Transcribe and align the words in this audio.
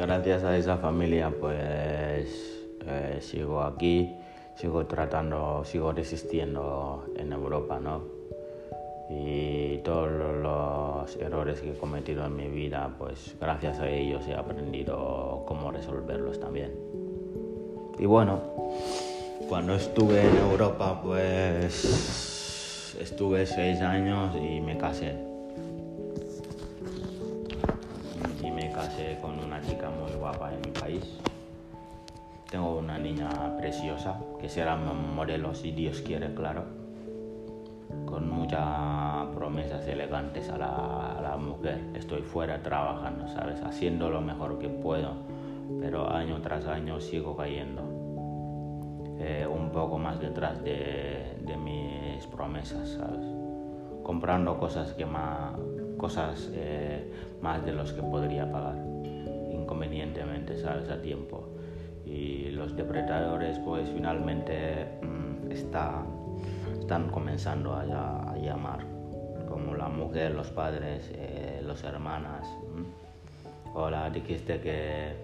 gracias 0.00 0.44
a 0.44 0.56
esa 0.56 0.78
familia 0.78 1.30
pues 1.30 2.26
eh, 2.86 3.18
sigo 3.20 3.62
aquí, 3.62 4.16
sigo 4.54 4.86
tratando, 4.86 5.62
sigo 5.64 5.92
resistiendo 5.92 7.04
en 7.16 7.32
Europa, 7.32 7.78
¿no? 7.78 8.02
Y 9.10 9.78
todos 9.78 10.08
los 10.10 11.16
errores 11.16 11.60
que 11.60 11.70
he 11.72 11.74
cometido 11.74 12.24
en 12.24 12.36
mi 12.36 12.48
vida, 12.48 12.94
pues 12.98 13.36
gracias 13.40 13.80
a 13.80 13.88
ellos 13.88 14.26
he 14.28 14.34
aprendido 14.34 15.44
cómo 15.46 15.70
resolverlos 15.70 16.40
también. 16.40 16.72
Y 17.98 18.06
bueno, 18.06 18.40
cuando 19.48 19.74
estuve 19.74 20.22
en 20.22 20.36
Europa, 20.36 21.00
pues 21.02 22.96
estuve 23.00 23.44
seis 23.46 23.80
años 23.80 24.34
y 24.36 24.60
me 24.60 24.78
casé. 24.78 25.29
Será 34.60 34.76
modelo 34.76 35.54
si 35.54 35.72
Dios 35.72 36.02
quiere, 36.02 36.34
claro. 36.34 36.64
Con 38.04 38.28
muchas 38.28 39.34
promesas 39.34 39.88
elegantes 39.88 40.50
a 40.50 40.58
la, 40.58 41.16
a 41.16 41.22
la 41.22 41.38
mujer. 41.38 41.80
Estoy 41.94 42.20
fuera 42.20 42.62
trabajando, 42.62 43.26
¿sabes? 43.28 43.62
Haciendo 43.62 44.10
lo 44.10 44.20
mejor 44.20 44.58
que 44.58 44.68
puedo. 44.68 45.14
Pero 45.80 46.10
año 46.10 46.42
tras 46.42 46.66
año 46.66 47.00
sigo 47.00 47.34
cayendo 47.34 47.80
eh, 49.18 49.46
un 49.50 49.70
poco 49.70 49.96
más 49.96 50.20
detrás 50.20 50.62
de, 50.62 51.38
de, 51.40 51.56
mis 51.56 52.26
promesas, 52.26 52.86
¿sabes? 52.90 53.24
Comprando 54.02 54.58
cosas 54.58 54.92
que 54.92 55.06
más, 55.06 55.54
cosas 55.96 56.50
eh, 56.52 57.10
más 57.40 57.64
de 57.64 57.72
los 57.72 57.94
que 57.94 58.02
podría 58.02 58.52
pagar, 58.52 58.76
inconvenientemente, 59.50 60.58
¿sabes? 60.58 60.90
A 60.90 61.00
tiempo. 61.00 61.48
Y 62.10 62.50
los 62.50 62.76
depredadores, 62.76 63.58
pues 63.60 63.88
finalmente 63.90 64.98
mmm, 65.02 65.50
está, 65.50 66.04
están 66.78 67.08
comenzando 67.10 67.74
a, 67.74 68.36
llamar, 68.36 68.84
como 69.48 69.74
la 69.74 69.88
mujer, 69.88 70.32
los 70.34 70.50
padres, 70.50 71.10
eh, 71.14 71.62
los 71.64 71.82
hermanas. 71.84 72.46
¿m? 72.74 72.84
Hola, 73.74 74.10
dijiste 74.10 74.60
que, 74.60 75.14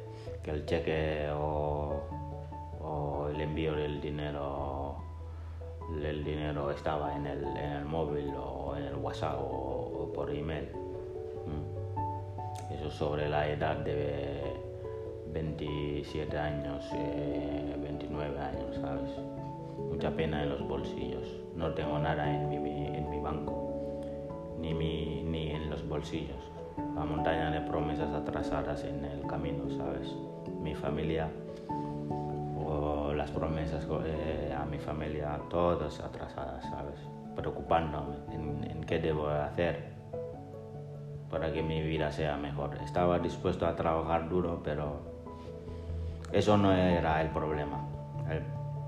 que 0.42 0.50
el 0.50 0.64
cheque 0.64 1.28
o 1.32 3.28
el 3.34 3.40
envío 3.40 3.74
del 3.74 4.00
dinero 4.00 5.06
el 6.04 6.24
dinero 6.24 6.70
estaba 6.70 7.14
en 7.14 7.26
el, 7.26 7.44
en 7.44 7.72
el 7.72 7.84
móvil 7.84 8.32
o 8.36 8.76
en 8.76 8.84
el 8.84 8.94
WhatsApp 8.96 9.38
o, 9.38 10.02
o 10.02 10.12
por 10.12 10.30
email. 10.30 10.68
Eso 12.70 12.90
sobre 12.90 13.28
la 13.28 13.48
edad 13.48 13.76
de 13.76 14.45
27 15.36 16.38
años, 16.38 16.82
eh, 16.94 17.76
29 17.78 18.40
años, 18.40 18.74
¿sabes? 18.80 19.10
Mucha 19.90 20.10
pena 20.10 20.42
en 20.42 20.48
los 20.48 20.66
bolsillos. 20.66 21.26
No 21.54 21.74
tengo 21.74 21.98
nada 21.98 22.32
en 22.32 22.48
mi, 22.48 22.56
en 22.56 23.10
mi 23.10 23.20
banco, 23.20 24.00
ni, 24.58 24.72
mi, 24.72 25.22
ni 25.24 25.50
en 25.50 25.68
los 25.68 25.86
bolsillos. 25.86 26.42
La 26.94 27.04
montaña 27.04 27.50
de 27.50 27.60
promesas 27.60 28.14
atrasadas 28.14 28.82
en 28.84 29.04
el 29.04 29.26
camino, 29.26 29.68
¿sabes? 29.76 30.10
Mi 30.62 30.74
familia 30.74 31.28
las 33.14 33.30
promesas 33.30 33.86
eh, 34.04 34.54
a 34.56 34.64
mi 34.64 34.78
familia, 34.78 35.40
todas 35.48 36.00
atrasadas, 36.00 36.64
¿sabes? 36.64 37.00
Preocupándome 37.34 38.16
en, 38.32 38.70
en, 38.70 38.84
qué 38.84 38.98
debo 38.98 39.28
hacer 39.28 39.92
para 41.30 41.52
que 41.52 41.62
mi 41.62 41.82
vida 41.82 42.10
sea 42.12 42.36
mejor. 42.36 42.76
Estaba 42.82 43.18
dispuesto 43.18 43.66
a 43.66 43.74
trabajar 43.74 44.28
duro, 44.28 44.60
pero 44.62 45.15
eso 46.36 46.58
no 46.58 46.70
era 46.70 47.22
el 47.22 47.30
problema. 47.30 47.82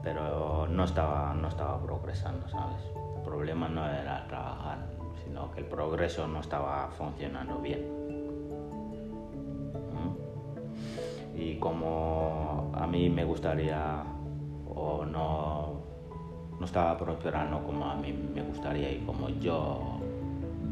Pero 0.03 0.66
no 0.69 0.84
estaba, 0.84 1.32
no 1.32 1.48
estaba 1.48 1.81
progresando, 1.82 2.47
¿sabes? 2.48 2.84
El 3.16 3.22
problema 3.22 3.69
no 3.69 3.88
era 3.88 4.26
trabajar, 4.28 4.78
sino 5.25 5.50
que 5.53 5.60
el 5.60 5.66
progreso 5.66 6.28
no 6.28 6.41
estaba 6.41 6.88
funcionando 6.88 7.59
bien. 7.59 7.81
¿Mm? 9.94 11.41
Y 11.41 11.59
como 11.59 12.70
a 12.75 12.86
mí 12.86 13.09
me 13.09 13.25
gustaría 13.25 14.04
o 14.75 15.06
no, 15.06 15.72
no 16.59 16.66
estaba 16.66 16.98
prosperando 16.98 17.62
como 17.65 17.86
a 17.86 17.94
mí 17.94 18.12
me 18.12 18.42
gustaría 18.42 18.92
y 18.92 18.98
como 19.06 19.30
yo, 19.30 20.00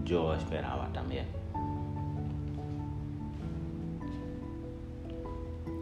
yo 0.04 0.34
esperaba 0.34 0.88
también. 0.92 1.45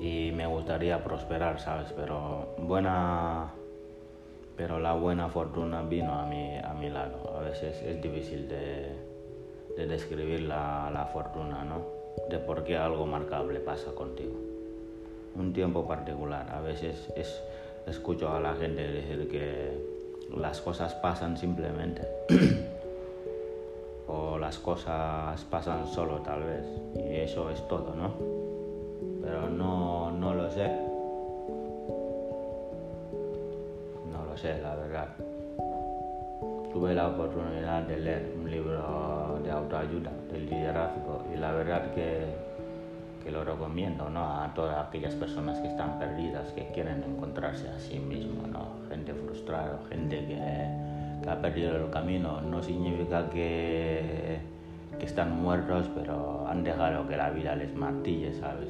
Y 0.05 0.33
me 0.33 0.47
gustaría 0.47 1.03
prosperar, 1.03 1.59
¿sabes? 1.59 1.91
Pero 1.97 2.49
buena, 2.59 3.53
pero 4.55 4.79
la 4.79 4.93
buena 4.93 5.31
fortuna 5.31 5.81
vino 5.81 6.13
a 6.13 6.27
mi, 6.27 6.59
a 6.59 6.75
mi 6.75 6.91
lado. 6.91 7.35
A 7.35 7.41
veces 7.41 7.83
es 7.83 8.03
difícil 8.03 8.47
de, 8.47 8.93
de 9.79 9.87
describir 9.87 10.43
la, 10.43 10.91
la 10.93 11.07
fortuna, 11.07 11.65
¿no? 11.65 11.87
De 12.29 12.39
por 12.39 12.65
qué 12.65 12.77
algo 12.77 13.07
marcable 13.07 13.61
pasa 13.61 13.95
contigo. 13.95 14.35
Un 15.37 15.55
tiempo 15.55 15.89
particular, 15.89 16.51
a 16.51 16.61
veces 16.61 17.11
es 17.17 17.43
escucho 17.87 18.29
a 18.29 18.41
la 18.41 18.55
gente 18.57 18.87
decir 18.87 19.27
que 19.31 19.73
las 20.37 20.61
cosas 20.61 20.95
pasan 20.97 21.39
simplemente 21.39 22.07
o 24.07 24.37
las 24.39 24.59
cosas 24.59 25.43
pasan 25.45 25.87
solo 25.87 26.19
tal 26.21 26.43
vez 26.43 26.67
y 26.95 27.17
eso 27.17 27.49
es 27.51 27.67
todo, 27.69 27.95
¿no? 27.95 28.44
Pero 29.25 29.49
no, 29.49 30.11
no 30.11 30.35
lo 30.35 30.51
sé. 30.51 30.69
No 34.13 34.25
lo 34.25 34.37
sé, 34.37 34.61
la 34.61 34.75
verdad. 34.77 35.09
Tuve 36.73 36.95
la 36.95 37.09
oportunidad 37.09 37.83
de 37.83 37.97
leer 37.99 38.35
un 38.39 38.51
libro 38.51 39.41
de 39.43 39.51
autoayuda, 39.51 40.13
del 40.31 40.47
liderazgo, 40.47 41.25
y 41.33 41.37
la 41.37 41.53
verdad 41.53 41.93
que 41.95 42.55
que 43.25 43.31
lo 43.31 43.43
recomiendo 43.43 44.11
¿no? 44.11 44.43
a 44.43 44.53
todas 44.55 44.87
aquellas 44.87 45.15
personas 45.15 45.59
que 45.61 45.69
están 45.69 45.99
perdidas, 45.99 46.53
que 46.53 46.69
quieren 46.75 47.03
encontrarse 47.03 47.69
a 47.69 47.79
sí 47.79 47.99
mismos, 47.99 48.47
¿no? 48.49 48.69
gente 48.91 49.15
frustrada, 49.15 49.81
gente 49.89 50.19
que, 50.27 51.23
que, 51.23 51.31
ha 51.31 51.41
perdido 51.41 51.75
el 51.77 51.91
camino. 51.91 52.43
No 52.43 52.63
significa 52.63 53.31
que, 53.31 54.41
que, 54.99 55.07
están 55.07 55.41
muertos, 55.41 55.91
pero 55.95 56.47
han 56.47 56.63
dejado 56.63 57.09
que 57.09 57.17
la 57.17 57.31
vida 57.31 57.57
les 57.57 57.75
martille, 57.75 58.35
¿sabes? 58.35 58.69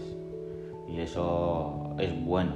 Y 0.88 1.00
eso 1.00 1.94
es 1.98 2.24
bueno, 2.24 2.52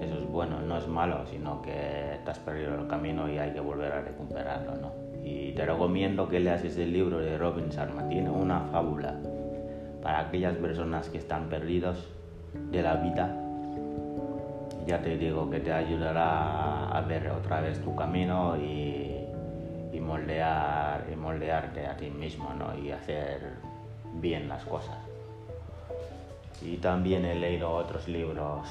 eso 0.00 0.18
es 0.18 0.28
bueno, 0.28 0.60
no 0.60 0.78
es 0.78 0.88
malo, 0.88 1.26
sino 1.26 1.62
que 1.62 2.18
te 2.24 2.30
has 2.30 2.38
perdido 2.38 2.74
el 2.74 2.86
camino 2.86 3.30
y 3.30 3.38
hay 3.38 3.52
que 3.52 3.60
volver 3.60 3.92
a 3.92 4.00
recuperarlo. 4.00 4.76
¿no? 4.76 4.92
Y 5.22 5.52
te 5.52 5.64
recomiendo 5.64 6.28
que 6.28 6.40
leas 6.40 6.64
ese 6.64 6.86
libro 6.86 7.18
de 7.18 7.38
Robin 7.38 7.68
Sharma, 7.68 8.08
tiene 8.08 8.30
una 8.30 8.60
fábula 8.60 9.14
para 10.02 10.20
aquellas 10.20 10.54
personas 10.56 11.08
que 11.08 11.18
están 11.18 11.48
perdidos 11.48 12.08
de 12.70 12.82
la 12.82 12.96
vida. 12.96 13.34
Ya 14.86 15.00
te 15.00 15.16
digo 15.16 15.48
que 15.48 15.60
te 15.60 15.72
ayudará 15.72 16.88
a 16.90 17.00
ver 17.00 17.30
otra 17.30 17.62
vez 17.62 17.80
tu 17.82 17.94
camino 17.96 18.56
y, 18.56 19.02
moldear 20.00 21.06
moldearte 21.16 21.86
a 21.86 21.96
ti 21.96 22.10
mismo 22.10 22.52
¿no? 22.52 22.76
y 22.78 22.90
hacer 22.90 23.54
bien 24.20 24.48
las 24.48 24.62
cosas. 24.66 25.13
Y 26.64 26.78
también 26.78 27.24
he 27.26 27.34
leído 27.34 27.70
otros 27.70 28.08
libros 28.08 28.66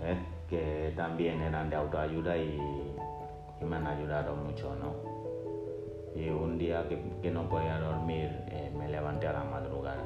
¿eh? 0.00 0.16
que 0.48 0.92
también 0.96 1.42
eran 1.42 1.68
de 1.68 1.76
autoayuda 1.76 2.36
y, 2.36 2.58
y, 3.60 3.64
me 3.64 3.76
han 3.76 3.86
ayudado 3.86 4.34
mucho. 4.34 4.74
¿no? 4.76 4.94
Y 6.18 6.30
un 6.30 6.56
día 6.56 6.88
que, 6.88 7.30
no 7.30 7.48
podía 7.48 7.78
dormir 7.78 8.30
eh, 8.48 8.72
me 8.76 8.88
levanté 8.88 9.26
a 9.26 9.34
la 9.34 9.44
madrugada 9.44 10.02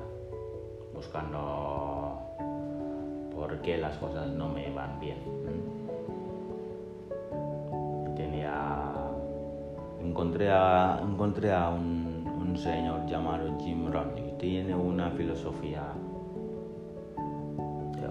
buscando 0.92 2.18
por 3.32 3.60
qué 3.62 3.78
las 3.78 3.96
cosas 3.98 4.28
no 4.28 4.48
me 4.48 4.70
van 4.72 4.98
bien. 4.98 5.18
Tenía, 8.16 8.92
encontré 10.00 10.50
a, 10.50 11.00
encontré 11.02 11.52
a 11.52 11.68
un, 11.68 12.10
señor 12.56 13.06
llamado 13.06 13.56
Jim 13.60 13.90
Rohn 13.90 14.12
que 14.16 14.22
tiene 14.38 14.74
una 14.74 15.10
filosofía 15.12 15.82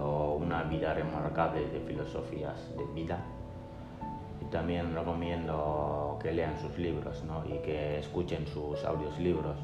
o 0.00 0.34
una 0.34 0.62
vida 0.64 0.94
remarcable 0.94 1.68
de 1.68 1.80
filosofías 1.80 2.76
de 2.76 2.84
vida. 2.94 3.18
Y 4.40 4.44
también 4.46 4.94
recomiendo 4.94 6.18
que 6.22 6.32
lean 6.32 6.58
sus 6.58 6.76
libros 6.78 7.22
¿no? 7.24 7.44
y 7.46 7.58
que 7.58 7.98
escuchen 7.98 8.46
sus 8.46 8.84
audios 8.84 9.18
libros 9.18 9.56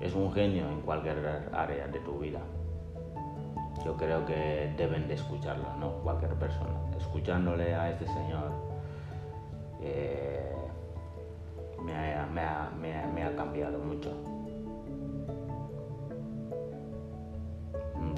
es 0.00 0.14
un 0.14 0.32
genio 0.32 0.68
en 0.68 0.80
cualquier 0.82 1.48
área 1.52 1.88
de 1.88 1.98
tu 2.00 2.18
vida. 2.18 2.40
Yo 3.84 3.96
creo 3.96 4.24
que 4.26 4.72
deben 4.76 5.08
de 5.08 5.14
escucharlo, 5.14 5.74
¿no? 5.78 5.92
Cualquier 6.02 6.34
persona. 6.34 6.70
Escuchándole 6.96 7.74
a 7.74 7.90
este 7.90 8.06
señor 8.06 8.50
eh, 9.80 10.52
me, 11.82 11.94
ha, 11.94 12.26
me, 12.26 12.40
ha, 12.40 12.70
me, 12.80 12.94
ha, 12.94 13.06
me, 13.06 13.22
ha, 13.24 13.36
cambiado 13.36 13.78
mucho. 13.78 14.12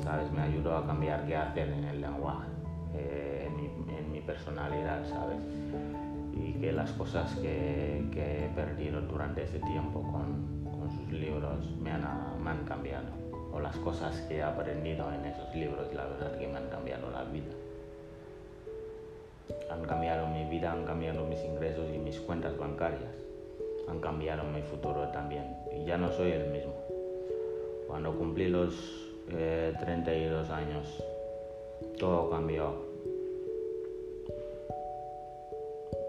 ¿Sabes? 0.02 0.30
Me 0.32 0.42
ayudó 0.42 0.76
a 0.76 0.86
cambiar 0.86 1.26
qué 1.26 1.36
hacer 1.36 1.68
en 1.68 1.84
el 1.84 2.00
lenguaje, 2.00 2.48
eh, 2.94 3.46
en, 3.46 3.56
mi, 3.56 3.94
en, 3.96 4.12
mi, 4.12 4.20
personalidad, 4.20 5.04
¿sabes? 5.06 5.38
Y 6.32 6.52
que 6.54 6.72
las 6.72 6.90
cosas 6.92 7.34
que, 7.36 8.04
que 8.12 8.46
he 8.46 8.48
perdido 8.48 9.00
durante 9.02 9.44
ese 9.44 9.58
tiempo 9.60 10.02
con, 10.02 10.64
con 10.78 10.90
sus 10.90 11.12
libros 11.12 11.70
me 11.80 11.90
han, 11.90 12.02
me 12.42 12.50
han 12.50 12.64
cambiado. 12.64 13.08
O 13.52 13.58
las 13.58 13.76
cosas 13.76 14.16
que 14.22 14.36
he 14.36 14.42
aprendido 14.42 15.12
en 15.12 15.24
esos 15.24 15.54
libros, 15.54 15.92
la 15.92 16.04
verdad 16.04 16.38
que 16.38 16.46
me 16.46 16.56
han 16.56 16.68
cambiado 16.68 17.10
la 17.10 17.24
vida. 17.24 17.52
Han 19.70 19.84
cambiado 19.84 20.26
mi 20.28 20.44
vida, 20.48 20.72
han 20.72 20.84
cambiado 20.84 21.26
mis 21.26 21.42
ingresos 21.44 21.88
y 21.92 21.98
mis 21.98 22.20
cuentas 22.20 22.56
bancarias. 22.56 23.14
Han 23.88 24.00
cambiado 24.00 24.44
mi 24.44 24.62
futuro 24.62 25.08
también. 25.08 25.56
Y 25.76 25.84
ya 25.84 25.96
no 25.96 26.12
soy 26.12 26.30
el 26.30 26.50
mismo. 26.50 26.74
Cuando 27.88 28.16
cumplí 28.16 28.48
los 28.48 29.09
eh, 29.36 29.72
32 29.80 30.50
años, 30.50 31.02
todo 31.98 32.30
cambió. 32.30 32.74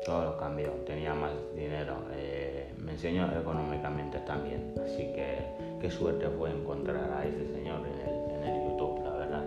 Todo 0.05 0.37
cambió. 0.37 0.71
Tenía 0.85 1.13
más 1.13 1.31
dinero. 1.55 1.97
Eh, 2.13 2.71
me 2.77 2.93
enseñó 2.93 3.27
económicamente 3.39 4.19
también. 4.19 4.73
Así 4.83 5.11
que 5.13 5.37
qué 5.79 5.91
suerte 5.91 6.27
fue 6.29 6.51
encontrar 6.51 7.11
a 7.11 7.25
ese 7.25 7.53
señor 7.53 7.81
en 7.87 8.43
el, 8.43 8.69
YouTube, 8.69 9.03
la 9.03 9.11
verdad. 9.11 9.43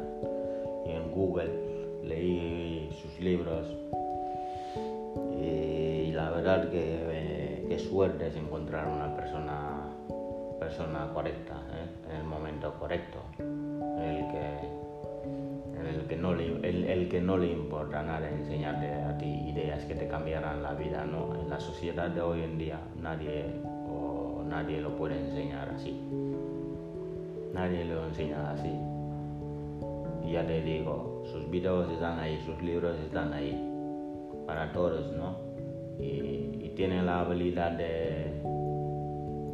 Y 0.86 0.90
en 0.90 1.10
Google 1.10 1.50
leí 2.02 2.90
sus 3.02 3.20
libros. 3.20 3.66
Y 5.40 6.12
la 6.12 6.30
verdad 6.30 6.70
que 6.70 6.80
eh, 6.80 7.66
qué 7.68 7.78
suerte 7.78 8.28
es 8.28 8.36
encontrar 8.36 8.86
una 8.86 9.14
persona 9.16 9.94
persona 10.64 11.10
correcta, 11.12 11.60
¿eh? 11.72 12.10
en 12.10 12.16
el 12.16 12.24
momento 12.24 12.72
correcto, 12.78 13.18
que, 14.34 15.80
en 15.80 15.86
el 15.86 16.06
que, 16.06 16.16
no 16.16 16.34
le, 16.34 16.46
el, 16.68 16.84
el, 16.84 17.08
que 17.08 17.20
no 17.20 17.36
le 17.36 17.52
importa 17.52 18.02
nada 18.02 18.28
enseñarte 18.28 18.92
a 18.92 19.16
ti 19.18 19.50
ideas 19.50 19.84
que 19.84 19.94
te 19.94 20.08
cambiarán 20.08 20.62
la 20.62 20.74
vida. 20.74 21.04
¿no? 21.04 21.40
En 21.40 21.48
la 21.48 21.60
sociedad 21.60 22.10
de 22.10 22.20
hoy 22.20 22.42
en 22.42 22.58
día 22.58 22.80
nadie, 23.00 23.44
o 23.64 24.42
nadie 24.46 24.80
lo 24.80 24.96
puede 24.96 25.18
enseñar 25.18 25.70
así. 25.70 26.00
Nadie 27.52 27.84
lo 27.84 28.06
enseña 28.06 28.50
así. 28.50 28.72
Y 30.26 30.32
ya 30.32 30.46
te 30.46 30.62
digo, 30.62 31.22
sus 31.30 31.48
videos 31.50 31.90
están 31.90 32.18
ahí, 32.18 32.40
sus 32.44 32.60
libros 32.62 32.98
están 32.98 33.32
ahí, 33.32 33.56
para 34.46 34.72
todos, 34.72 35.12
¿no? 35.12 35.36
Y, 36.00 36.64
y 36.64 36.72
tienen 36.74 37.06
la 37.06 37.20
habilidad 37.20 37.72
de, 37.72 38.34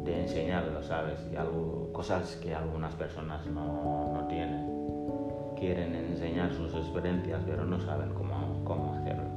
de 0.03 0.21
enseñarlo, 0.21 0.81
¿sabes? 0.83 1.19
Y 1.31 1.35
algo, 1.35 1.89
cosas 1.93 2.37
que 2.41 2.53
algunas 2.53 2.93
personas 2.95 3.45
no, 3.47 4.11
no, 4.13 4.27
tienen. 4.27 4.70
Quieren 5.61 5.93
enseñar 5.93 6.51
sus 6.51 6.73
experiencias, 6.73 7.39
pero 7.45 7.63
no 7.63 7.79
saben 7.79 8.15
cómo, 8.15 8.63
cómo 8.63 8.95
hacerlo. 8.95 9.29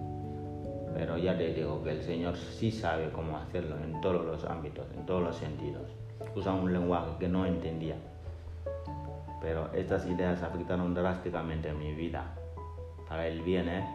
Pero 0.95 1.19
ya 1.19 1.37
te 1.37 1.53
digo 1.53 1.83
que 1.85 1.91
el 1.91 2.03
Señor 2.03 2.35
sí 2.39 2.71
sabe 2.71 3.11
cómo 3.11 3.37
hacerlo 3.37 3.77
en 3.77 4.01
todos 4.01 4.25
los 4.25 4.43
ámbitos, 4.47 4.87
en 4.97 5.05
todos 5.05 5.23
los 5.23 5.37
sentidos. 5.37 5.83
Usa 6.35 6.55
un 6.55 6.73
lenguaje 6.73 7.11
que 7.21 7.29
no 7.29 7.45
entendía. 7.45 7.97
Pero 9.43 9.71
estas 9.75 10.07
ideas 10.07 10.43
afectaron 10.43 10.95
drásticamente 10.95 11.71
mi 11.75 11.93
vida. 11.93 12.35
Para 13.07 13.29
el 13.29 13.43
bien, 13.43 13.69
¿eh? 13.69 13.87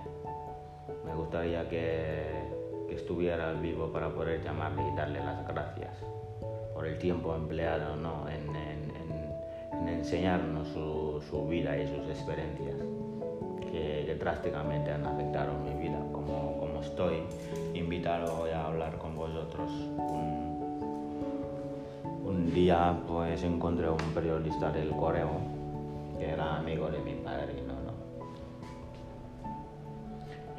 Me 1.08 1.16
gustaría 1.16 1.68
que, 1.68 2.28
que 2.88 2.94
estuviera 2.94 3.54
vivo 3.54 3.92
para 3.92 4.14
poder 4.14 4.44
llamarle 4.44 4.84
y 4.88 4.96
darle 4.96 5.20
las 5.25 5.48
gracias 5.48 5.98
por 6.80 6.88
el 6.88 6.98
tiempo 6.98 7.36
empleado 7.36 7.98
¿no? 7.98 8.30
en, 8.30 8.56
en, 8.56 8.69
enseñarnos 9.91 10.68
su, 10.69 11.21
su, 11.30 11.47
vida 11.47 11.77
y 11.77 11.88
sus 11.88 12.07
experiencias 12.07 12.75
que, 13.71 14.03
que, 14.06 14.15
drásticamente 14.15 14.91
han 14.91 15.06
afectado 15.06 15.53
mi 15.59 15.74
vida, 15.81 16.00
como, 16.12 16.57
como 16.57 16.81
estoy 16.81 17.24
invitado 17.74 18.41
hoy 18.41 18.51
a 18.51 18.65
hablar 18.65 18.97
con 18.97 19.15
vosotros. 19.15 19.69
Un, 19.97 20.50
un 22.25 22.53
día 22.53 22.95
pues 23.07 23.44
encontré 23.44 23.89
un 23.89 23.97
periodista 24.13 24.71
del 24.71 24.91
correo 24.91 25.30
que 26.18 26.30
era 26.30 26.57
amigo 26.57 26.89
de 26.89 27.00
mi 27.00 27.13
padrino 27.15 27.74
¿no? 27.74 27.94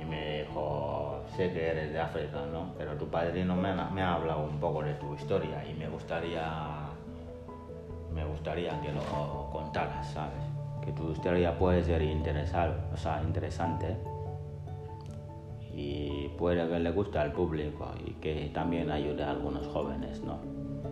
y 0.01 0.05
me 0.05 0.41
dijo 0.41 1.21
sé 1.37 1.53
que 1.53 1.69
eres 1.69 1.93
de 1.93 2.01
África, 2.01 2.45
¿no? 2.53 2.73
Pero 2.77 2.95
tu 2.95 3.09
padrino 3.09 3.55
me 3.55 3.73
me 3.93 4.03
ha 4.03 4.15
hablado 4.15 4.43
un 4.43 4.59
poco 4.59 4.83
de 4.83 4.95
tu 4.95 5.15
historia 5.15 5.65
y 5.65 5.75
me 5.75 5.89
gustaría, 5.89 6.80
me 8.15 8.25
gustaría 8.25 8.81
que 8.81 8.93
lo 8.93 9.49
contaras, 9.53 10.07
¿sabes? 10.11 10.43
Que 10.85 10.93
tu 10.93 11.11
historia 11.13 11.57
puede 11.59 11.85
ser 11.85 12.03
interesante, 12.03 12.79
o 12.93 12.97
sea, 12.97 13.23
interesante 13.23 13.97
y 15.73 16.29
puede 16.37 16.69
que 16.69 16.79
le 16.79 16.91
guste 16.91 17.19
al 17.19 17.33
público 17.33 17.89
y 18.05 18.13
que 18.15 18.51
también 18.53 18.91
ayude 18.91 19.23
a 19.23 19.31
algunos 19.31 19.67
jóvenes, 19.69 20.23
¿no? 20.23 20.39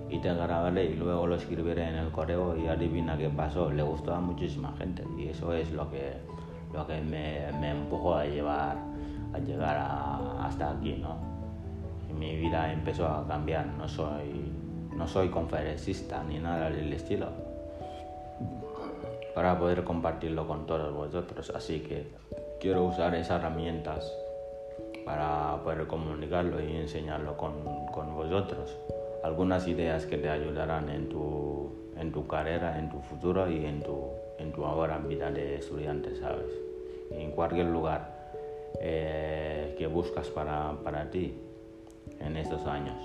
Y 0.09 0.19
te 0.19 0.33
grabaré 0.33 0.87
y 0.87 0.95
luego 0.95 1.27
lo 1.27 1.35
escribiré 1.35 1.89
en 1.89 1.97
el 1.97 2.11
correo 2.11 2.57
y 2.57 2.67
adivina 2.67 3.17
qué 3.19 3.29
pasó. 3.29 3.71
Le 3.71 3.83
gustó 3.83 4.15
a 4.15 4.21
muchísima 4.21 4.73
gente 4.79 5.05
y 5.19 5.29
eso 5.29 5.53
es 5.53 5.71
lo 5.73 5.91
que, 5.91 6.15
lo 6.73 6.87
que 6.87 7.01
me, 7.01 7.53
me 7.61 7.71
empujó 7.71 8.15
a 8.15 8.25
llevar 8.25 8.77
a 9.33 9.39
llegar 9.39 9.77
a, 9.77 10.47
hasta 10.47 10.71
aquí, 10.71 10.97
¿no? 10.97 11.17
Y 12.09 12.13
mi 12.13 12.37
vida 12.37 12.73
empezó 12.73 13.07
a 13.07 13.27
cambiar, 13.27 13.67
no 13.67 13.87
soy, 13.87 14.51
no 14.99 15.07
soy 15.07 15.29
conferencista 15.29 16.25
ni 16.25 16.41
nada 16.41 16.71
del 16.71 16.93
estilo, 16.93 17.29
para 19.33 19.57
poder 19.57 19.85
compartirlo 19.85 20.49
con 20.49 20.67
todos 20.67 20.93
vosotros, 20.93 21.53
así 21.55 21.81
que 21.81 22.09
quiero 22.61 22.85
usar 22.85 23.15
esas 23.15 23.41
herramientas 23.41 24.13
para 25.05 25.63
poder 25.63 25.87
comunicarlo 25.87 26.61
y 26.61 26.77
enseñarlo 26.77 27.37
con, 27.37 27.87
con 27.93 28.15
vosotros. 28.15 28.77
Algunas 29.23 29.69
ideas 29.69 30.05
que 30.07 30.19
te 30.19 30.29
ayudarán 30.29 30.91
en 30.91 31.09
tu, 31.09 31.73
en 31.97 32.11
tu 32.11 32.27
carrera, 32.27 32.79
en 32.79 32.91
tu 32.91 33.01
futuro 33.01 33.49
y 33.49 33.65
en 33.65 33.81
tu, 33.81 34.11
en 34.39 34.53
tu 34.53 34.65
ahora 34.65 34.99
vida 34.99 35.31
de 35.31 35.57
estudiante, 35.57 36.17
¿sabes? 36.17 36.51
En 37.13 37.31
cualquier 37.31 37.67
lugar 37.67 38.33
eh, 38.81 39.75
que 39.79 39.87
buscas 39.87 40.29
para, 40.29 40.73
para 40.83 41.09
ti 41.11 41.39
en 42.21 42.37
estos 42.37 42.67
años. 42.67 42.97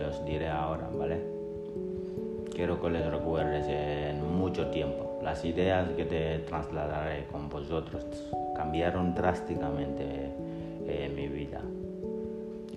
Te 0.00 0.06
los 0.06 0.24
diré 0.24 0.48
ahora, 0.48 0.88
¿vale? 0.94 1.20
Quiero 2.54 2.80
que 2.80 2.88
les 2.88 3.04
recuerdes 3.04 3.66
en 3.68 4.34
mucho 4.34 4.68
tiempo. 4.68 5.20
Las 5.22 5.44
ideas 5.44 5.90
que 5.90 6.06
te 6.06 6.38
trasladaré 6.38 7.26
con 7.26 7.50
vosotros 7.50 8.06
cambiaron 8.56 9.14
drásticamente 9.14 10.32
eh, 10.86 11.12
mi 11.14 11.28
vida. 11.28 11.60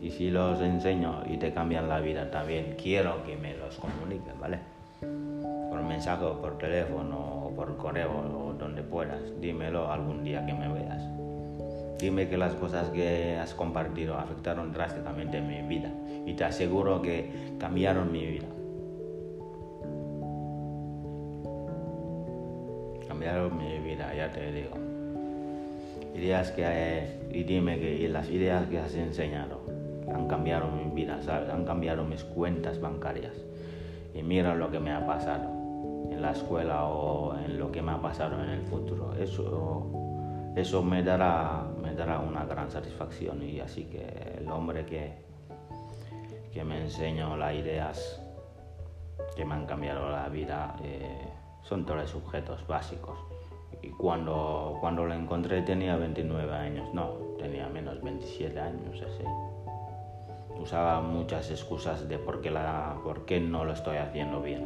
Y 0.01 0.12
si 0.12 0.32
los 0.32 0.60
enseño 0.60 1.24
y 1.25 1.38
te 1.38 1.53
cambian 1.53 1.88
la 1.88 2.01
vida 2.01 2.30
también, 2.30 2.75
quiero 2.77 3.24
que 3.24 3.38
me 3.38 3.56
los 3.56 3.77
comuniques, 3.77 4.38
¿vale? 4.38 4.60
Por 5.00 5.82
mensaje 5.82 6.25
o 6.25 6.42
por 6.42 6.58
teléfono 6.58 7.46
o 7.46 7.51
por 7.56 7.77
correo 7.77 8.12
o 8.12 8.51
donde 8.51 8.84
puedas. 8.84 9.22
Dímelo 9.39 9.89
algún 9.89 10.25
día 10.25 10.46
que 10.46 10.53
me 10.53 10.68
veas. 10.68 11.23
Dime 12.00 12.28
que 12.28 12.38
las 12.38 12.54
cosas 12.56 12.90
que 12.90 13.38
has 13.38 13.54
compartido 13.54 14.18
afectaron 14.18 14.74
drásticamente 14.74 15.42
mi 15.42 15.62
vida 15.62 15.92
y 16.26 16.34
te 16.34 16.44
aseguro 16.44 17.02
que 17.02 17.56
cambiaron 17.60 18.12
mi 18.12 18.26
vida. 18.26 18.48
Cambiaron 23.08 23.58
mi 23.58 23.80
vida, 23.80 24.14
ya 24.16 24.32
te 24.32 24.52
digo. 24.52 24.76
Ideas 26.16 26.52
que 26.52 27.20
y 27.32 27.44
dime 27.44 27.80
que 27.80 28.08
las 28.10 28.30
ideas 28.30 28.68
que 28.68 28.80
has 28.80 28.94
enseñado 28.96 29.62
han 30.14 30.28
cambiado 30.28 30.68
mi 30.70 30.90
vida. 30.94 31.20
Han 31.52 31.66
cambiado 31.66 32.04
mis 32.04 32.24
cuentas 32.24 32.82
bancarias. 32.82 33.34
Y 34.14 34.24
mira 34.24 34.56
lo 34.56 34.70
que 34.70 34.80
me 34.80 34.92
ha 34.92 35.06
pasado 35.06 35.50
en 36.12 36.22
la 36.22 36.32
escuela 36.32 36.86
o 36.86 37.38
en 37.40 37.58
lo 37.58 37.72
que 37.72 37.82
me 37.82 37.92
ha 37.92 38.02
pasado 38.02 38.44
en 38.44 38.50
el 38.50 38.62
futuro. 38.62 39.14
Eso 39.20 40.04
eso 40.56 40.84
me 40.84 41.02
dará, 41.02 41.66
me 41.94 42.00
dará 42.00 42.20
una 42.20 42.44
gran 42.46 42.72
satisfacción 42.72 43.44
y 43.44 43.60
así 43.60 43.86
que 43.86 44.40
el 44.40 44.50
hombre 44.50 44.84
que, 44.84 45.14
que 46.52 46.64
me 46.64 46.82
enseñó 46.82 47.38
las 47.38 47.54
ideas 47.54 48.20
que 49.36 49.46
me 49.46 49.54
han 49.54 49.68
cambiado 49.68 50.10
la 50.10 50.28
vida 50.28 50.76
eh, 50.84 51.28
son 51.62 51.86
tres 51.86 52.10
sujetos 52.10 52.66
básicos. 52.66 53.18
Y 53.84 53.90
cuando, 53.90 54.78
cuando 54.82 55.06
lo 55.06 55.14
encontré 55.14 55.62
tenía 55.62 55.96
29 55.98 56.52
años, 56.52 56.92
no, 56.94 57.10
tenía 57.38 57.70
menos 57.70 58.02
27 58.02 58.60
años 58.60 59.00
así. 59.02 59.24
Usaba 60.60 61.00
muchas 61.02 61.52
excusas 61.52 62.10
de 62.10 62.18
por 62.18 62.42
qué, 62.42 62.50
la, 62.50 62.98
por 63.04 63.26
qué 63.26 63.40
no 63.40 63.66
lo 63.66 63.74
estoy 63.74 63.98
haciendo 63.98 64.42
bien. 64.42 64.64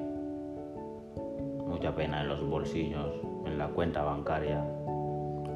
Mucha 1.68 1.94
pena 1.94 2.22
en 2.22 2.30
los 2.30 2.42
bolsillos, 2.42 3.16
en 3.46 3.58
la 3.58 3.68
cuenta 3.68 4.04
bancaria, 4.04 4.64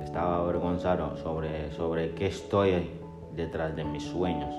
estaba 0.03 0.37
avergonzado 0.37 1.15
sobre, 1.17 1.71
sobre 1.71 2.13
qué 2.13 2.27
estoy 2.27 2.89
detrás 3.35 3.75
de 3.75 3.83
mis 3.83 4.03
sueños, 4.03 4.53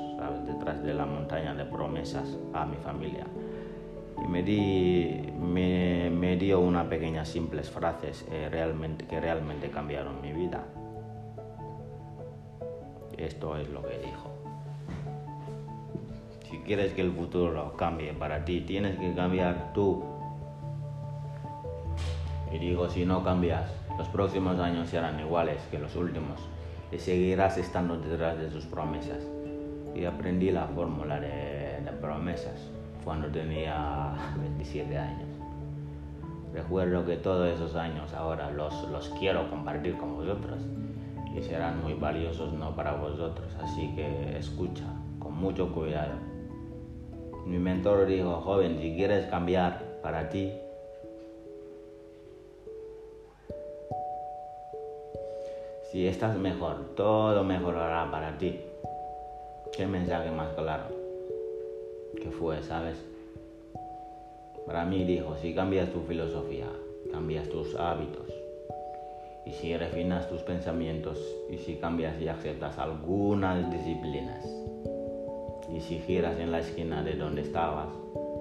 detrás 0.47 0.83
de 0.83 0.95
la 0.95 1.07
montaña 1.07 1.55
de 1.55 1.65
promesas 1.65 2.39
a 2.53 2.65
mi 2.65 2.77
familia. 2.77 3.27
y 4.23 4.29
me, 4.29 4.43
di, 4.43 5.33
me, 5.41 6.37
dio 6.37 6.61
unas 6.61 6.87
pequeñas 6.87 7.29
simples 7.29 7.71
frases 7.71 8.27
eh, 8.31 8.49
realmente, 8.51 9.07
que 9.07 9.21
realmente 9.21 9.71
cambiaron 9.71 10.21
mi 10.21 10.33
vida. 10.33 10.65
Esto 13.17 13.57
es 13.57 13.69
lo 13.69 13.83
que 13.83 13.99
dijo. 13.99 14.31
Si 16.51 16.59
quieres 16.59 16.93
que 16.93 17.03
el 17.03 17.13
futuro 17.13 17.75
cambie 17.77 18.13
para 18.13 18.45
ti, 18.45 18.61
tienes 18.61 18.99
que 18.99 19.15
cambiar 19.15 19.73
tú. 19.73 20.05
Y 22.53 22.59
digo, 22.59 22.89
si 22.89 23.07
no 23.07 23.25
cambias, 23.25 23.71
los 23.99 24.09
próximos 24.09 24.59
años 24.59 24.89
serán 24.89 25.21
iguales 25.21 25.63
que 25.71 25.79
los 25.79 25.95
últimos 25.97 26.41
y 26.91 26.99
seguirás 26.99 27.59
estando 27.59 27.99
detrás 27.99 28.39
de 28.39 28.51
sus 28.51 28.67
promesas. 28.67 29.27
Y 29.95 30.05
aprendí 30.05 30.51
la 30.51 30.67
fórmula 30.67 31.21
de, 31.21 31.81
de 31.85 31.93
promesas 32.01 32.71
cuando 33.05 33.29
tenía 33.29 34.15
27 34.39 34.99
años. 34.99 35.29
Recuerdo 36.53 37.07
que 37.07 37.17
todos 37.17 37.49
esos 37.49 37.75
años 37.77 38.13
ahora 38.13 38.51
los, 38.51 38.89
los 38.91 39.09
quiero 39.19 39.49
compartir 39.49 39.97
con 39.97 40.17
vosotros 40.17 40.59
y 41.35 41.43
serán 41.43 41.83
muy 41.83 41.95
valiosos 41.95 42.53
no 42.53 42.77
para 42.77 42.93
vosotros, 42.93 43.57
así 43.63 43.95
que 43.95 44.37
escucha 44.37 44.85
con 45.19 45.35
mucho 45.35 45.73
cuidado. 45.73 46.13
Mi 47.47 47.59
mentor 47.59 48.07
dijo, 48.07 48.41
joven, 48.43 48.79
si 48.81 48.95
quieres 48.95 49.27
cambiar 49.27 50.01
para 50.03 50.29
ti, 50.29 50.53
si 55.93 56.07
estás 56.07 56.39
mejor, 56.39 56.95
todo 56.97 57.45
mejorará 57.45 58.11
para 58.11 58.39
ti. 58.39 58.59
Qué 59.77 59.87
mensaje 59.87 60.31
más 60.31 60.49
claro 60.55 60.85
que 62.17 62.31
fue, 62.31 62.63
¿sabes? 62.63 62.97
Para 64.65 64.87
mí 64.87 65.05
dijo, 65.05 65.37
si 65.37 65.55
cambias 65.55 65.93
tu 65.93 66.01
filosofía, 66.01 66.67
cambias 67.11 67.47
tus 67.51 67.75
hábitos, 67.75 68.33
y 69.45 69.53
si 69.53 69.77
refinas 69.77 70.31
tus 70.31 70.41
pensamientos, 70.41 71.19
y 71.51 71.59
si 71.59 71.75
cambias 71.77 72.19
y 72.23 72.29
aceptas 72.29 72.79
algunas 72.79 73.71
disciplinas, 73.71 74.47
y 75.71 75.81
si 75.81 75.99
giras 75.99 76.39
en 76.39 76.53
la 76.53 76.61
esquina 76.61 77.03
de 77.03 77.17
donde 77.17 77.43
estabas 77.43 77.89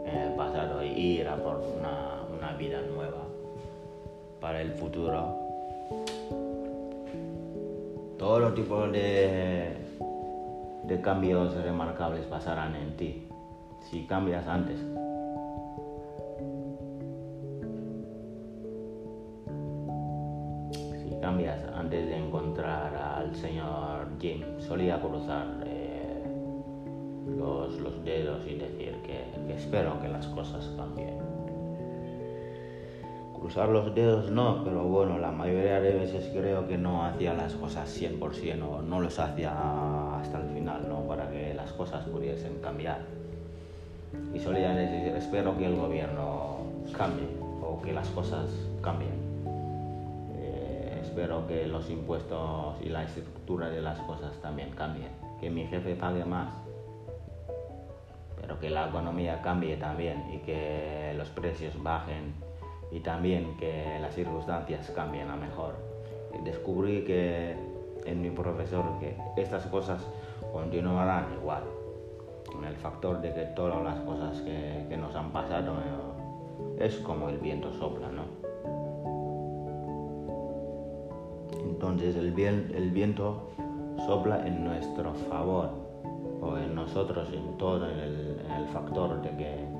en 0.05 0.15
el 0.15 0.33
pasado 0.35 0.85
y 0.85 0.87
ir 0.87 1.27
a 1.27 1.35
por 1.35 1.57
una, 1.57 2.23
una 2.33 2.53
vida 2.53 2.81
nueva 2.81 3.27
para 4.39 4.61
el 4.61 4.71
futuro, 4.71 5.41
todos 8.17 8.41
los 8.41 8.55
tipos 8.55 8.91
de, 8.91 9.75
de 10.83 11.01
cambios 11.01 11.55
remarcables 11.55 12.25
pasarán 12.25 12.75
en 12.75 12.97
ti 12.97 13.27
si 13.89 14.05
cambias 14.05 14.47
antes. 14.47 14.79
Si 21.03 21.19
cambias 21.19 21.63
antes 21.73 22.07
de 22.07 22.17
encontrar 22.17 22.95
al 22.95 23.35
señor 23.35 24.07
Jim, 24.19 24.43
solía 24.59 25.01
cruzar 25.01 25.47
eh, 25.65 26.23
los, 27.37 28.03
dedos 28.03 28.45
y 28.47 28.55
decir 28.55 28.95
que 29.03 29.53
espero 29.53 29.99
que 30.01 30.07
las 30.07 30.27
cosas 30.27 30.73
cambien. 30.77 31.30
Cruzar 33.41 33.69
los 33.69 33.95
dedos 33.95 34.29
no, 34.29 34.63
pero 34.63 34.83
bueno, 34.83 35.17
la 35.17 35.31
mayoría 35.31 35.81
de 35.81 35.95
veces 35.95 36.29
creo 36.31 36.67
que 36.67 36.77
no 36.77 37.03
hacía 37.03 37.33
las 37.33 37.53
cosas 37.55 37.89
100% 37.99 38.61
o 38.61 38.83
no 38.83 38.99
los 38.99 39.17
hacía 39.17 39.51
hasta 40.19 40.39
el 40.39 40.53
final, 40.53 40.87
¿no? 40.87 41.07
Para 41.07 41.27
que 41.31 41.55
las 41.55 41.73
cosas 41.73 42.05
pudiesen 42.05 42.61
cambiar 42.61 42.99
y 44.31 44.39
solían 44.39 44.75
decir, 44.75 45.15
espero 45.15 45.57
que 45.57 45.65
el 45.65 45.75
gobierno 45.75 46.57
cambie 46.95 47.27
o 47.63 47.81
que 47.81 47.91
las 47.93 48.07
cosas 48.09 48.47
cambien. 48.81 49.13
Eh, 50.35 50.99
espero 51.01 51.47
que 51.47 51.65
los 51.65 51.89
impuestos 51.89 52.75
y 52.81 52.89
la 52.89 53.05
estructura 53.05 53.69
de 53.69 53.81
las 53.81 53.99
cosas 54.01 54.39
también 54.43 54.69
cambien, 54.71 55.09
que 55.39 55.49
mi 55.49 55.65
jefe 55.65 55.95
pague 55.95 56.25
más, 56.25 56.53
pero 58.39 58.59
que 58.59 58.69
la 58.69 58.87
economía 58.89 59.41
cambie 59.41 59.77
también 59.77 60.31
y 60.31 60.37
que 60.39 61.15
los 61.17 61.29
precios 61.29 61.81
bajen 61.81 62.50
y 62.91 62.99
también 62.99 63.57
que 63.57 63.97
las 64.01 64.13
circunstancias 64.13 64.91
cambien 64.91 65.29
a 65.29 65.35
mejor. 65.35 65.75
Descubrí 66.43 67.03
que 67.03 67.55
en 68.05 68.21
mi 68.21 68.29
profesor 68.29 68.83
que 68.99 69.15
estas 69.37 69.65
cosas 69.67 70.05
continuarán 70.51 71.27
igual 71.39 71.63
el 72.67 72.75
factor 72.75 73.21
de 73.21 73.33
que 73.33 73.41
todas 73.55 73.83
las 73.83 73.99
cosas 74.01 74.41
que, 74.41 74.97
nos 74.97 75.15
han 75.15 75.31
pasado 75.31 75.73
eh, 75.73 76.85
es 76.85 76.97
como 76.97 77.29
el 77.29 77.37
viento 77.37 77.71
sopla, 77.73 78.09
¿no? 78.11 78.23
Entonces 81.63 82.15
el, 82.15 82.37
el 82.37 82.91
viento 82.91 83.49
sopla 84.05 84.45
en 84.45 84.63
nuestro 84.63 85.13
favor 85.13 85.69
o 86.41 86.57
en 86.57 86.75
nosotros 86.75 87.29
en 87.33 87.57
todo 87.57 87.85
el, 87.85 88.39
el 88.57 88.67
factor 88.71 89.21
de 89.21 89.29
que 89.37 89.70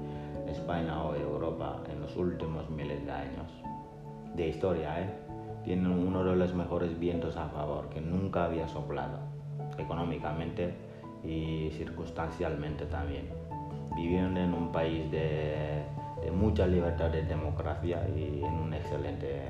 España 0.72 1.04
o 1.04 1.14
Europa 1.14 1.84
en 1.92 2.00
los 2.00 2.16
últimos 2.16 2.70
miles 2.70 3.06
de 3.06 3.12
años 3.12 3.52
de 4.36 4.48
historia 4.48 5.02
¿eh? 5.02 5.10
tienen 5.66 5.92
uno 5.92 6.24
de 6.24 6.34
los 6.34 6.54
mejores 6.54 6.98
vientos 6.98 7.36
a 7.36 7.50
favor 7.50 7.90
que 7.90 8.00
nunca 8.00 8.46
había 8.46 8.66
soplado 8.70 9.20
económicamente 9.78 10.74
y 11.26 11.72
circunstancialmente 11.72 12.86
también. 12.86 13.28
Viviendo 13.98 14.40
en 14.40 14.54
un 14.54 14.72
país 14.72 15.12
de, 15.12 15.84
de 16.24 16.32
mucha 16.32 16.66
libertad 16.66 17.10
de 17.10 17.24
democracia 17.24 18.08
y 18.16 18.42
en 18.42 18.54
un 18.54 18.74
excelente 18.74 19.42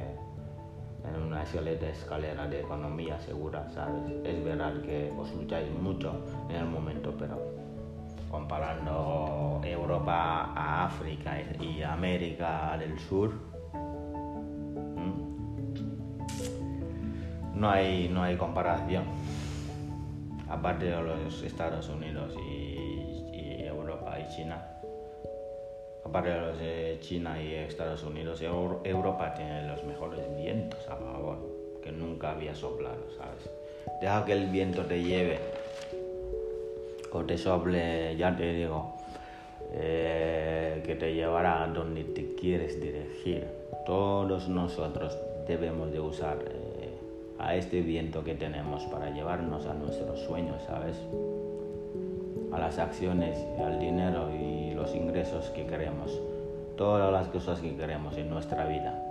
en 1.08 1.22
una 1.22 1.42
excelente 1.42 1.90
escalera 1.92 2.48
de 2.48 2.62
economía 2.62 3.20
segura, 3.20 3.70
¿sabes? 3.70 4.02
Es 4.24 4.44
verdad 4.44 4.82
que 4.82 5.14
os 5.18 5.32
lucháis 5.36 5.70
mucho 5.72 6.14
en 6.50 6.56
el 6.56 6.66
momento, 6.66 7.14
pero 7.18 7.61
comparando 8.32 9.60
Europa 9.64 10.54
a 10.56 10.86
África 10.86 11.38
y 11.60 11.84
América 11.84 12.78
del 12.80 12.98
Sur, 12.98 13.34
no 17.54 17.70
hay, 17.70 18.08
no 18.08 18.24
hay 18.24 18.38
comparación. 18.38 19.04
Aparte 20.50 20.86
de 20.86 21.02
los 21.02 21.44
Estados 21.44 21.90
Unidos 21.90 22.34
y, 22.38 23.64
Europa 23.64 24.18
y 24.20 24.36
China, 24.36 24.66
aparte 26.06 26.30
de 26.30 26.42
los 26.42 27.02
China 27.02 27.42
y 27.42 27.54
Estados 27.54 28.04
Unidos, 28.04 28.42
Europa 28.42 29.34
tiene 29.34 29.68
los 29.68 29.84
mejores 29.84 30.20
vientos 30.36 30.80
a 30.90 30.96
favor, 30.96 31.38
que 31.84 31.92
nunca 31.92 32.32
había 32.32 32.56
soplado, 32.56 33.10
¿sabes? 33.18 33.50
Deja 34.02 34.26
que 34.26 34.34
el 34.34 34.48
viento 34.48 34.86
te 34.86 35.02
lleve 35.02 35.40
o 37.12 37.24
te 37.26 37.38
sople, 37.38 38.16
ya 38.16 38.36
te 38.36 38.54
digo, 38.54 38.94
eh, 39.74 40.82
que 40.86 40.96
te 40.96 41.14
llevará 41.14 41.64
a 41.64 41.68
donde 41.68 42.04
te 42.04 42.36
quieres 42.36 42.82
dirigir. 42.82 43.46
Todos 43.86 44.48
nosotros 44.48 45.18
debemos 45.48 45.92
de 45.92 46.00
usar 46.00 46.38
eh, 46.48 46.90
a 47.40 47.56
este 47.56 47.82
viento 47.82 48.24
que 48.24 48.36
tenemos 48.36 48.84
para 48.84 49.10
llevarnos 49.12 49.66
a 49.66 49.74
nuestros 49.74 50.20
sueños, 50.22 50.62
¿sabes? 50.68 50.98
A 52.52 52.60
las 52.60 52.80
acciones, 52.80 53.38
al 53.60 53.80
dinero 53.80 54.30
y 54.34 54.74
los 54.74 54.96
ingresos 54.96 55.50
que 55.50 55.66
queremos, 55.66 56.20
todas 56.78 57.12
las 57.12 57.28
cosas 57.28 57.60
que 57.60 57.76
queremos 57.76 58.18
en 58.18 58.30
nuestra 58.30 58.66
vida. 58.68 59.02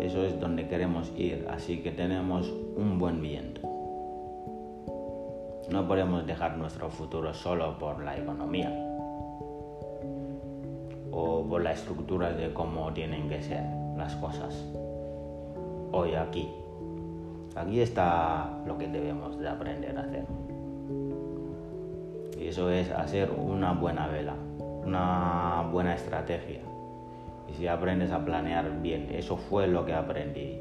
Eso 0.00 0.24
es 0.24 0.38
donde 0.40 0.68
queremos 0.68 1.12
ir, 1.16 1.46
así 1.50 1.82
que 1.82 1.90
tenemos 1.90 2.52
un 2.76 2.98
buen 2.98 3.20
viento. 3.20 3.69
No 5.70 5.86
podemos 5.86 6.26
dejar 6.26 6.58
nuestro 6.58 6.90
futuro 6.90 7.32
solo 7.32 7.78
por 7.78 8.02
la 8.02 8.16
economía 8.16 8.70
o 11.12 11.46
por 11.48 11.62
la 11.62 11.72
estructura 11.72 12.32
de 12.32 12.52
cómo 12.52 12.92
tienen 12.92 13.28
que 13.28 13.40
ser 13.40 13.62
las 13.96 14.16
cosas 14.16 14.52
hoy 15.92 16.14
aquí. 16.14 16.48
Aquí 17.54 17.80
está 17.80 18.50
lo 18.66 18.78
que 18.78 18.88
debemos 18.88 19.38
de 19.38 19.48
aprender 19.48 19.96
a 19.96 20.00
hacer. 20.00 20.24
Y 22.38 22.48
eso 22.48 22.70
es 22.70 22.90
hacer 22.90 23.30
una 23.30 23.72
buena 23.72 24.08
vela, 24.08 24.34
una 24.84 25.68
buena 25.70 25.94
estrategia. 25.94 26.60
Y 27.48 27.54
si 27.54 27.68
aprendes 27.68 28.10
a 28.10 28.24
planear 28.24 28.80
bien, 28.82 29.08
eso 29.12 29.36
fue 29.36 29.66
lo 29.66 29.84
que 29.84 29.92
aprendí 29.92 30.60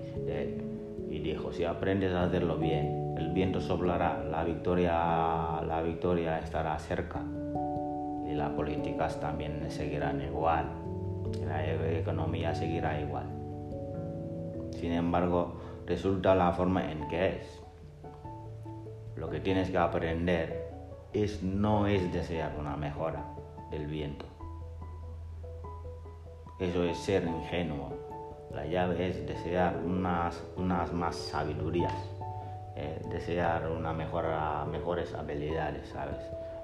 Y 1.09 1.19
dijo, 1.19 1.51
si 1.51 1.63
aprendes 1.63 2.13
a 2.13 2.23
hacerlo 2.23 2.57
bien, 2.57 3.08
el 3.19 3.31
viento 3.33 3.59
soplará, 3.59 4.23
la 4.23 4.45
victoria, 4.45 5.61
la 5.67 5.81
victoria 5.83 6.39
estará 6.39 6.79
cerca. 6.79 7.21
Y 8.25 8.33
las 8.33 8.51
políticas 8.51 9.19
también 9.19 9.69
seguirán 9.69 10.21
igual. 10.21 10.65
la 11.45 11.65
economía 11.91 12.55
seguirá 12.55 12.99
igual. 12.99 13.25
Sin 14.71 14.93
embargo, 14.93 15.55
resulta 15.85 16.33
la 16.33 16.53
forma 16.53 16.89
en 16.89 17.07
que 17.09 17.27
es. 17.27 17.61
Lo 19.15 19.29
que 19.29 19.41
tienes 19.41 19.69
que 19.69 19.77
aprender 19.77 20.69
es 21.11 21.43
no 21.43 21.87
es 21.87 22.13
desear 22.13 22.53
una 22.57 22.77
mejora 22.77 23.25
del 23.69 23.87
viento. 23.87 24.25
Eso 26.59 26.83
es 26.83 26.97
ser 26.97 27.25
ingenuo. 27.25 27.89
La 28.53 28.65
llave 28.65 29.09
es 29.09 29.27
desear 29.27 29.81
unas, 29.85 30.41
unas 30.55 30.91
más 30.93 31.15
sabidurías, 31.15 31.93
eh, 32.79 33.01
desear 33.09 33.69
una 33.69 33.91
mejora, 33.91 34.63
mejores 34.65 35.13
habilidades, 35.13 35.89
¿sabes? 35.89 36.15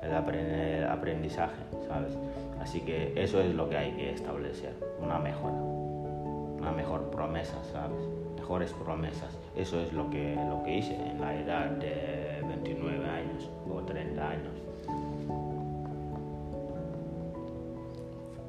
El, 0.01 0.85
aprendizaje, 0.85 1.61
¿sabes? 1.89 2.17
Así 2.61 2.79
que 2.81 3.11
eso 3.21 3.41
es 3.41 3.53
lo 3.53 3.67
que 3.67 3.75
hay 3.77 3.91
que 3.91 4.11
establecer, 4.13 4.73
una 5.01 5.19
mejora, 5.19 5.55
una 5.55 6.71
mejor 6.71 7.09
promesa, 7.09 7.61
¿sabes? 7.65 8.07
Mejores 8.37 8.71
promesas. 8.71 9.37
Eso 9.57 9.81
es 9.81 9.91
lo 9.91 10.09
que, 10.09 10.35
lo 10.35 10.63
que 10.63 10.77
hice 10.77 10.95
en 10.95 11.19
la 11.19 11.35
edad 11.35 11.71
de 11.71 12.41
29 12.47 13.09
años 13.09 13.49
o 13.69 13.81
30 13.81 14.29
años. 14.29 14.53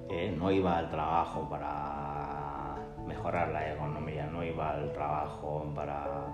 Eh, 0.08 0.36
no 0.38 0.52
iba 0.52 0.78
al 0.78 0.88
trabajo 0.88 1.48
para 1.50 2.76
mejorar 3.08 3.48
la 3.48 3.72
economía, 3.72 4.26
no 4.26 4.44
iba 4.44 4.70
al 4.70 4.92
trabajo 4.92 5.66
para, 5.74 6.28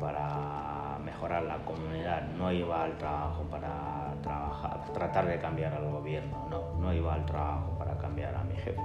para 0.00 0.98
mejorar 1.04 1.42
la 1.44 1.58
comunidad, 1.64 2.22
no 2.36 2.52
iba 2.52 2.84
al 2.84 2.96
trabajo 2.98 3.42
para 3.44 4.14
trabajar, 4.22 4.84
tratar 4.92 5.26
de 5.26 5.38
cambiar 5.38 5.74
al 5.74 5.90
gobierno, 5.90 6.46
no, 6.50 6.78
no 6.78 6.92
iba 6.92 7.14
al 7.14 7.24
trabajo 7.26 7.76
para 7.78 7.96
cambiar 7.98 8.34
a 8.34 8.44
mi 8.44 8.56
jefe 8.56 8.80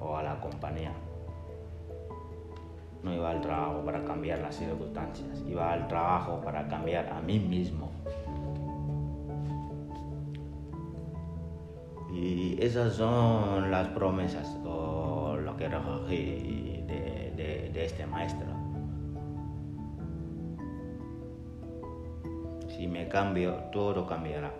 o 0.00 0.16
a 0.16 0.22
la 0.22 0.40
compañía. 0.40 0.92
No 3.02 3.12
iba 3.12 3.30
al 3.30 3.40
trabajo 3.42 3.84
para 3.84 4.02
cambiar 4.04 4.38
las 4.38 4.56
circunstancias, 4.56 5.42
iba 5.46 5.72
al 5.72 5.86
trabajo 5.88 6.40
para 6.40 6.66
cambiar 6.66 7.10
a 7.12 7.20
mí 7.20 7.38
mismo. 7.38 7.90
Y 12.10 12.56
esas 12.62 12.94
son 12.94 13.70
las 13.70 13.88
promesas 13.88 14.56
o 14.64 15.36
lo 15.36 15.56
que 15.56 15.68
recogí 15.68 16.84
de, 16.86 17.70
de, 17.72 17.84
este 17.84 18.06
maestro. 18.06 18.53
Si 22.84 22.88
me 22.88 23.08
cambio, 23.08 23.54
todo 23.72 24.06
cambiará. 24.06 24.52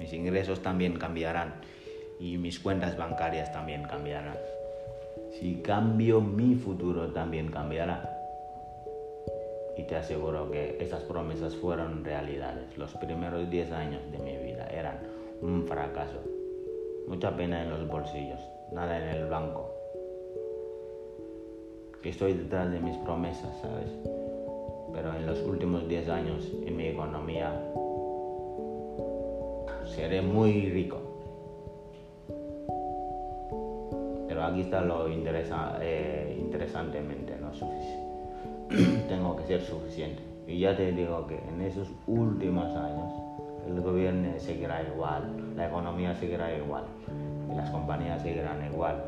Mis 0.00 0.12
ingresos 0.12 0.60
también 0.60 0.98
cambiarán 0.98 1.54
y 2.18 2.36
mis 2.36 2.58
cuentas 2.58 2.96
bancarias 2.96 3.52
también 3.52 3.84
cambiarán. 3.84 4.36
Si 5.38 5.62
cambio, 5.62 6.20
mi 6.20 6.56
futuro 6.56 7.12
también 7.12 7.52
cambiará. 7.52 8.10
Y 9.78 9.84
te 9.84 9.94
aseguro 9.94 10.50
que 10.50 10.78
esas 10.80 11.04
promesas 11.04 11.54
fueron 11.54 12.04
realidades. 12.04 12.76
Los 12.76 12.92
primeros 12.94 13.48
10 13.48 13.70
años 13.70 14.02
de 14.10 14.18
mi 14.18 14.36
vida 14.36 14.66
eran 14.66 14.98
un 15.40 15.64
fracaso 15.64 16.24
mucha 17.06 17.36
pena 17.36 17.62
en 17.62 17.70
los 17.70 17.86
bolsillos, 17.86 18.40
nada 18.72 18.98
en 18.98 19.16
el 19.16 19.28
banco. 19.28 19.70
Que 22.02 22.08
estoy 22.08 22.32
detrás 22.32 22.72
de 22.72 22.80
mis 22.80 22.96
promesas, 22.96 23.56
¿sabes? 23.60 24.23
Pero 24.94 25.14
en 25.14 25.26
los 25.26 25.42
últimos 25.42 25.88
10 25.88 26.08
años 26.08 26.52
en 26.64 26.76
mi 26.76 26.86
economía 26.86 27.52
seré 29.84 30.22
muy 30.22 30.70
rico. 30.70 31.00
Pero 34.28 34.44
aquí 34.44 34.60
está 34.62 34.80
lo 34.80 35.08
interesa, 35.08 35.78
eh, 35.80 36.36
interesantemente, 36.38 37.36
¿no? 37.36 37.50
Tengo 39.08 39.36
que 39.36 39.44
ser 39.44 39.60
suficiente. 39.60 40.22
Y 40.46 40.60
ya 40.60 40.76
te 40.76 40.92
digo 40.92 41.26
que 41.26 41.38
en 41.48 41.60
esos 41.62 41.88
últimos 42.06 42.66
años 42.76 43.12
el 43.66 43.80
gobierno 43.80 44.28
seguirá 44.38 44.82
igual, 44.82 45.56
la 45.56 45.68
economía 45.68 46.14
seguirá 46.14 46.54
igual, 46.54 46.84
las 47.56 47.70
compañías 47.70 48.22
seguirán 48.22 48.64
igual, 48.70 49.02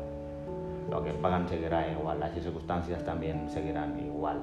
lo 0.89 1.03
que 1.03 1.11
pagan 1.11 1.47
seguirá 1.47 1.91
igual, 1.91 2.19
las 2.19 2.33
circunstancias 2.33 3.03
también 3.05 3.49
seguirán 3.49 3.99
igual. 3.99 4.39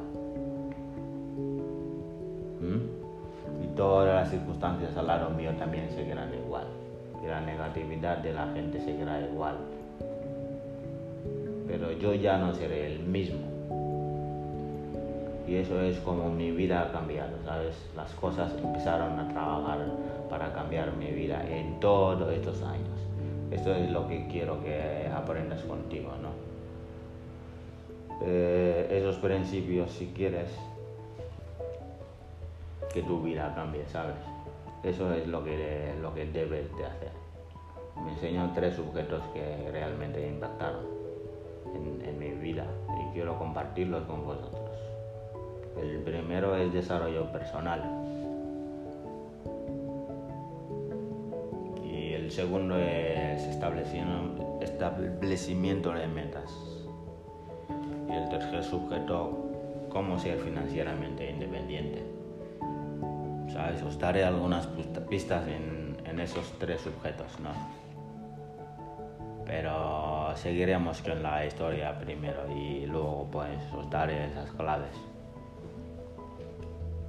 Todas 3.77 4.15
las 4.15 4.31
circunstancias 4.31 4.97
al 4.97 5.07
lado 5.07 5.31
mío 5.31 5.53
también 5.59 5.91
seguirán 5.91 6.33
igual, 6.35 6.67
y 7.23 7.27
la 7.27 7.41
negatividad 7.41 8.19
de 8.19 8.33
la 8.33 8.47
gente 8.53 8.81
seguirá 8.81 9.21
igual. 9.21 9.57
Pero 11.67 11.93
yo 11.93 12.15
ya 12.15 12.39
no 12.39 12.55
seré 12.55 12.87
el 12.93 13.01
mismo 13.01 13.55
y 15.47 15.57
eso 15.57 15.81
es 15.81 15.99
como 15.99 16.31
mi 16.31 16.51
vida 16.51 16.83
ha 16.83 16.93
cambiado, 16.93 17.33
¿sabes? 17.45 17.75
Las 17.95 18.11
cosas 18.15 18.53
empezaron 18.63 19.19
a 19.19 19.29
trabajar 19.29 19.79
para 20.31 20.53
cambiar 20.53 20.97
mi 20.97 21.11
vida 21.11 21.45
en 21.49 21.79
todos 21.81 22.33
estos 22.33 22.63
años. 22.63 22.89
Esto 23.51 23.75
es 23.75 23.91
lo 23.91 24.09
que 24.09 24.27
quiero 24.29 24.63
que 24.63 25.09
aprendas 25.15 25.61
contigo, 25.63 26.13
¿no? 26.23 26.31
Eh, 28.23 28.89
esos 28.91 29.17
principios, 29.17 29.91
si 29.91 30.07
quieres 30.07 30.49
que 32.95 33.03
tu 33.03 33.21
vida 33.21 33.53
cambie, 33.57 33.85
¿sabes? 33.89 34.15
Eso 34.85 35.13
es 35.13 35.27
lo 35.27 35.43
que, 35.43 35.93
lo 36.01 36.15
que 36.15 36.27
debes 36.27 36.75
de 36.77 36.87
hacer. 36.87 37.11
Me 38.05 38.13
enseño 38.13 38.53
tres 38.55 38.79
objetos 38.79 39.21
que 39.35 39.69
realmente 39.73 40.25
impactaron 40.25 40.87
en, 41.75 42.09
en 42.09 42.19
mi 42.21 42.31
vida 42.31 42.65
y 43.01 43.13
quiero 43.13 43.37
compartirlos 43.37 44.05
con 44.05 44.25
vosotros. 44.25 44.79
El 45.77 46.03
primero 46.03 46.55
es 46.55 46.73
desarrollo 46.73 47.33
personal. 47.33 47.83
Y 51.85 52.13
el 52.13 52.31
segundo 52.31 52.79
es 52.79 53.43
establecimiento 54.61 55.93
de 55.93 56.07
metas. 56.07 56.49
Y 58.09 58.13
el 58.13 58.29
tercer 58.29 58.63
sujeto, 58.63 59.37
cómo 59.89 60.17
ser 60.17 60.39
financieramente 60.39 61.29
independiente. 61.29 62.24
¿Sabes? 63.55 63.83
Os 63.83 63.99
daré 63.99 64.25
algunas 64.25 64.67
pistas 65.09 65.49
en, 65.49 65.97
en 66.05 66.21
esos 66.21 66.53
tres 66.59 66.83
sujetos, 66.83 67.41
¿no? 67.41 67.51
Pero 69.47 70.37
seguiremos 70.37 71.01
con 71.01 71.23
la 71.23 71.47
historia 71.47 71.99
primero 71.99 72.51
y 72.55 72.85
luego 72.85 73.27
pues 73.31 73.59
os 73.73 73.89
daré 73.89 74.27
esas 74.27 74.51
claves 74.51 74.95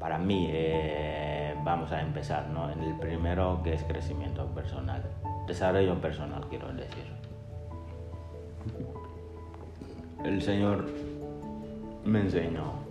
para 0.06 0.20
mí 0.20 0.50
eh, 0.52 1.56
vamos 1.64 1.92
a 1.92 2.00
empezar 2.00 2.48
¿no? 2.50 2.72
en 2.72 2.84
el 2.84 2.94
primero 3.00 3.62
que 3.64 3.74
es 3.74 3.84
crecimiento 3.86 4.46
personal, 4.54 5.02
desarrollo 5.48 6.00
personal 6.00 6.46
quiero 6.48 6.72
decir. 6.74 7.06
El 10.24 10.44
Señor 10.44 10.86
me 12.04 12.20
enseñó 12.20 12.85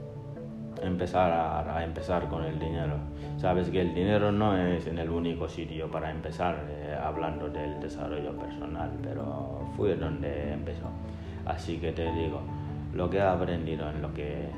empezar 0.83 1.33
a, 1.33 1.85
empezar 1.85 2.29
con 2.29 2.45
el 2.45 2.59
dinero. 2.59 2.95
Sabes 3.39 3.71
que 3.71 3.81
el 3.81 3.95
dinero 3.95 4.33
no 4.33 4.57
es 4.57 4.87
en 4.87 4.99
el 4.99 5.11
único 5.11 5.49
sitio 5.49 5.91
para 5.91 6.11
empezar 6.11 6.65
eh, 6.69 6.97
hablando 7.01 7.49
del 7.49 7.81
desarrollo 7.81 8.33
personal, 8.33 8.91
pero 9.03 9.69
fue 9.77 9.97
donde 9.97 10.53
empezó. 10.53 10.89
Así 11.45 11.79
que 11.79 11.93
te 11.93 12.11
digo, 12.13 12.41
lo 12.95 13.11
que 13.11 13.19
he 13.19 13.23
aprendido 13.23 13.89
en 13.91 14.01
lo 14.01 14.13
que 14.15 14.49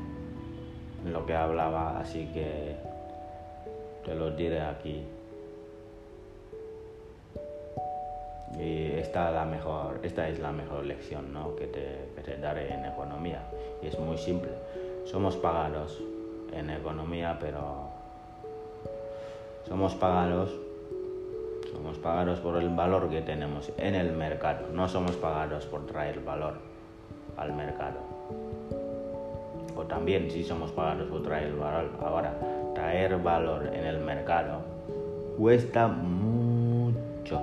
lo 1.05 1.24
que 1.24 1.35
hablaba, 1.35 1.98
así 2.00 2.26
que 2.33 2.76
te 4.05 4.14
lo 4.14 4.31
diré 4.31 4.61
aquí. 4.61 5.02
Y 8.59 8.92
esta, 8.92 9.31
la 9.31 9.44
mejor, 9.44 10.00
esta 10.02 10.29
es 10.29 10.38
la 10.38 10.50
mejor 10.50 10.85
lección 10.87 11.33
¿no? 11.33 11.55
que, 11.57 11.66
te, 11.66 12.09
que 12.14 12.22
te 12.22 12.37
daré 12.38 12.72
en 12.72 12.87
economía. 12.87 13.42
Y 13.83 13.88
es 13.88 13.98
muy 13.98 14.16
simple. 14.16 14.50
Somos 15.07 15.37
pagados 15.37 16.03
en 16.53 16.71
economía, 16.71 17.38
pero 17.40 17.90
somos 19.66 19.95
pagados 19.95 20.51
somos 21.73 21.99
pagados 21.99 22.40
por 22.40 22.57
el 22.57 22.71
valor 22.71 23.09
que 23.11 23.21
tenemos 23.23 23.71
en 23.77 23.95
el 23.95 24.12
mercado. 24.12 24.66
No 24.73 24.88
somos 24.88 25.16
pagados 25.16 25.66
por 25.66 25.87
traer 25.87 26.21
valor 26.21 26.55
al 27.37 27.53
mercado 27.53 27.99
o 29.77 29.83
también 29.83 30.31
si 30.31 30.42
somos 30.42 30.73
pagados 30.73 31.07
por 31.09 31.23
traer 31.23 31.55
valor. 31.55 31.90
Ahora, 32.03 32.35
traer 32.75 33.19
valor 33.19 33.71
en 33.73 33.85
el 33.85 33.99
mercado 33.99 34.61
cuesta 35.37 35.87
mucho. 35.87 37.40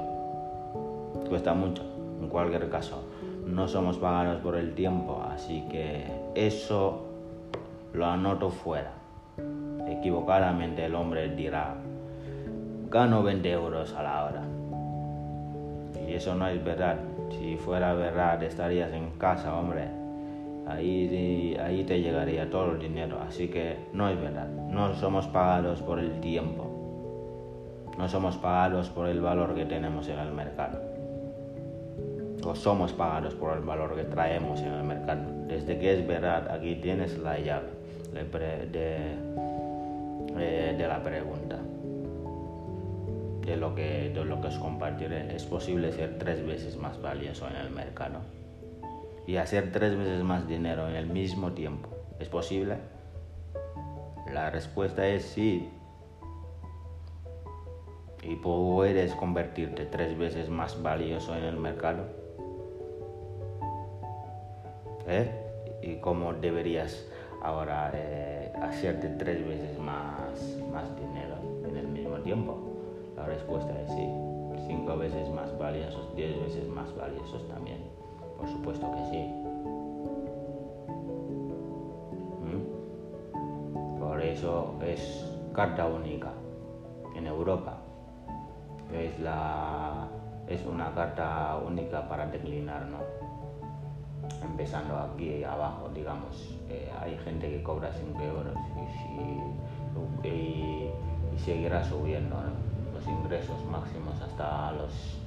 Cuesta 1.30 1.54
mucho, 1.54 1.84
en 2.22 2.28
cualquier 2.28 2.70
caso. 2.70 3.04
No 3.46 3.68
somos 3.68 3.98
pagados 3.98 4.42
por 4.42 4.56
el 4.56 4.74
tiempo, 4.74 5.22
así 5.30 5.64
que 5.70 6.06
eso 6.34 7.13
lo 7.94 8.06
anoto 8.08 8.50
fuera. 8.50 8.92
Equivocadamente 9.88 10.86
el 10.86 10.96
hombre 10.96 11.30
dirá, 11.36 11.76
gano 12.90 13.24
20 13.24 13.52
euros 13.52 13.94
a 13.94 14.04
la 14.04 14.26
hora. 14.26 14.44
Y 16.08 16.14
eso 16.14 16.36
no 16.36 16.48
es 16.48 16.64
verdad. 16.64 16.98
Si 17.30 17.56
fuera 17.58 17.94
verdad 17.94 18.42
estarías 18.44 18.92
en 18.94 19.12
casa, 19.12 19.56
hombre 19.56 19.88
ahí, 20.68 21.56
ahí 21.62 21.84
te 21.84 22.02
llegaría 22.02 22.50
todo 22.50 22.72
el 22.72 22.80
dinero. 22.80 23.20
Así 23.28 23.48
que 23.48 23.78
no 23.94 24.10
es 24.10 24.20
verdad. 24.20 24.48
No 24.48 24.94
somos 24.96 25.28
pagados 25.28 25.82
por 25.82 26.00
el 26.00 26.20
tiempo. 26.20 26.70
No 27.98 28.10
somos 28.10 28.38
pagados 28.38 28.90
por 28.90 29.08
el 29.08 29.22
valor 29.22 29.54
que 29.54 29.66
tenemos 29.66 30.08
en 30.08 30.20
el 30.20 30.32
mercado. 30.32 30.82
o 32.46 32.56
somos 32.56 32.92
pagados 32.92 33.36
por 33.36 33.56
el 33.56 33.64
valor 33.64 33.96
que 33.96 34.04
traemos 34.04 34.60
en 34.62 34.74
el 34.74 34.84
mercado. 34.84 35.22
Desde 35.48 35.78
que 35.80 35.94
es 35.94 36.06
verdad, 36.06 36.52
aquí 36.52 36.76
tienes 36.76 37.18
la 37.18 37.40
llave 37.40 37.83
de, 38.14 39.18
eh, 40.38 40.76
de, 40.78 40.88
la 40.88 41.02
pregunta. 41.02 41.60
De 43.46 43.58
lo, 43.58 43.76
que, 43.76 44.12
de 44.14 44.26
lo 44.26 44.40
que 44.40 44.48
os 44.48 44.58
compartiré. 44.58 45.36
Es 45.36 45.46
posible 45.46 45.92
ser 45.92 46.18
tres 46.18 46.46
veces 46.46 46.78
más 46.78 47.02
valioso 47.02 47.48
en 47.48 47.56
el 47.56 47.70
mercado 47.72 48.20
y 49.26 49.38
hacer 49.38 49.72
tres 49.72 49.98
veces 49.98 50.24
más 50.24 50.48
dinero 50.48 50.88
en 50.88 50.96
el 50.96 51.08
mismo 51.08 51.52
tiempo. 51.54 51.90
¿Es 52.20 52.28
posible? 52.30 52.78
La 54.32 54.50
respuesta 54.50 55.08
es 55.08 55.24
sí. 55.24 55.70
Y 58.22 58.36
puedes 58.36 59.14
convertirte 59.16 59.86
tres 59.86 60.18
veces 60.18 60.50
más 60.50 60.82
valioso 60.82 61.36
en 61.36 61.44
el 61.44 61.58
mercado. 61.58 62.06
¿Eh? 65.08 65.30
Y 65.82 65.96
cómo 65.96 66.34
deberías 66.34 67.06
ahora 67.44 67.92
eh, 67.94 68.52
hacerte 68.62 69.10
tres 69.10 69.46
veces 69.46 69.78
más, 69.78 70.58
más 70.72 70.96
dinero 70.96 71.36
en 71.68 71.78
el 71.78 71.88
mismo 71.88 72.18
tiempo. 72.20 72.58
La 73.16 73.26
respuesta 73.26 73.80
es 73.82 73.90
sí. 73.90 74.08
Cinco 74.68 74.98
veces 74.98 75.30
más 75.30 75.56
valiosos, 75.58 76.16
diez 76.16 76.40
veces 76.42 76.68
más 76.70 76.96
valiosos 76.96 77.48
también. 77.50 77.80
Por 78.38 78.48
supuesto 78.48 78.90
que 78.92 79.06
sí. 79.12 79.18
¿Mm? 82.46 84.00
Por 84.00 84.22
eso 84.22 84.76
es 84.82 85.30
carta 85.54 85.86
única 85.88 86.32
en 87.16 87.28
Europa. 87.28 87.78
Es, 88.94 89.20
la, 89.20 90.08
es 90.48 90.66
una 90.66 90.94
carta 90.94 91.58
única 91.66 92.08
para 92.08 92.28
declinar, 92.28 92.86
¿no? 92.86 93.33
Empezando 94.42 94.98
aquí 94.98 95.44
abajo, 95.44 95.90
digamos, 95.94 96.58
eh, 96.70 96.92
hay 97.00 97.18
gente 97.20 97.50
que 97.50 97.64
cobra 97.64 97.92
5 97.92 98.22
euros 98.22 98.56
y, 100.24 100.28
y, 100.28 100.92
seguirá 101.38 101.84
subiendo 101.84 102.36
los 102.94 103.08
ingresos 103.08 103.64
máximos 103.66 104.22
hasta 104.22 104.72
los 104.74 105.20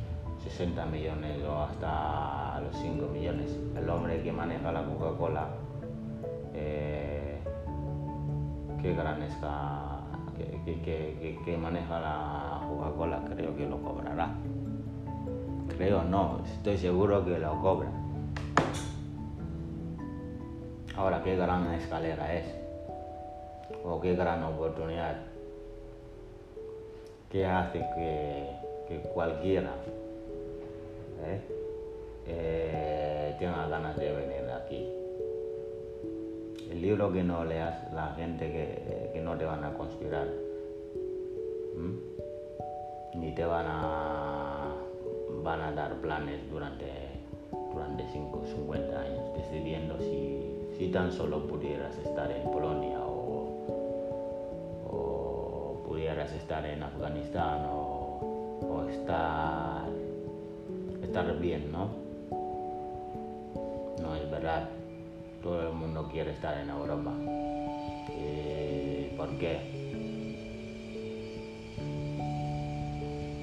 60 0.45 0.87
millones 0.87 1.43
o 1.45 1.63
hasta 1.63 2.61
los 2.61 2.77
5 2.77 3.07
millones. 3.09 3.59
El 3.77 3.89
hombre 3.91 4.23
que 4.23 4.33
maneja 4.33 4.73
la 4.73 4.85
Coca-Cola, 4.85 5.49
eh, 6.55 7.39
qué 8.81 8.95
gran 8.95 9.23
es 9.23 9.35
que, 10.65 10.81
que, 10.83 11.39
que, 11.45 11.57
maneja 11.57 12.01
la 12.01 12.61
Coca-Cola, 12.69 13.23
creo 13.35 13.57
que 13.57 13.67
lo 13.67 13.81
cobrará. 13.83 14.35
Creo 15.77 16.03
no, 16.05 16.41
estoy 16.45 16.79
seguro 16.79 17.25
que 17.25 17.39
lo 17.39 17.61
cobra. 17.61 17.91
Ahora, 20.97 21.23
qué 21.23 21.37
gran 21.37 21.73
escalera 21.75 22.35
es, 22.35 22.47
o 23.85 24.01
qué 24.01 24.15
gran 24.15 24.43
oportunidad 24.45 25.17
que 27.31 27.45
hace 27.45 27.79
que, 27.79 28.51
que 28.89 29.01
cualquiera 29.11 29.73
¿eh? 31.25 31.41
Eh, 32.27 33.37
tenga 33.39 33.69
ganas 33.69 33.97
de 33.97 34.13
venir 34.13 34.51
aquí. 34.51 34.89
El 36.71 36.83
libro 36.83 37.13
que 37.13 37.23
no 37.23 37.45
leas, 37.45 37.93
la 37.93 38.15
gente 38.15 38.51
que, 39.13 39.21
no 39.21 39.37
te 39.37 39.45
van 39.45 39.65
a 39.65 39.73
conspirar, 39.75 40.29
ni 43.15 43.35
te 43.35 43.45
van 43.45 43.67
a, 43.69 44.75
van 45.43 45.61
a 45.61 45.73
dar 45.73 45.95
planes 45.97 46.49
durante, 46.51 46.87
durante 47.73 48.05
5 48.13 48.39
o 48.39 48.47
50 48.47 49.01
años, 49.01 49.35
decidiendo 49.37 49.99
si, 49.99 50.56
si 50.77 50.89
tan 50.89 51.11
solo 51.13 51.47
pudieras 51.47 51.97
estar 51.99 52.31
en 52.31 52.43
Polonia 52.51 52.99
o, 53.01 53.17
pudieras 55.87 56.33
estar 56.33 56.65
en 56.67 56.83
Afganistán 56.83 57.67
o, 57.71 58.87
estar 58.91 59.89
estar 61.03 61.39
bien, 61.39 61.73
¿no? 61.73 61.89
No 64.01 64.15
es 64.15 64.31
verdad. 64.31 64.69
Todo 65.43 65.69
el 65.69 65.75
mundo 65.75 66.09
quiere 66.11 66.33
estar 66.33 66.59
en 66.59 66.71
Europa. 66.71 67.13
¿Por 69.17 69.39
qué? 69.39 69.59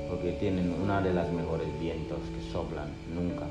Porque 0.10 0.34
tienen 0.39 0.72
una 0.82 1.02
de 1.02 1.13
las 1.13 1.32
mejores 1.32 1.67
vientos 1.80 2.19
que 2.30 2.52
soplan 2.52 2.89
nunca 3.13 3.48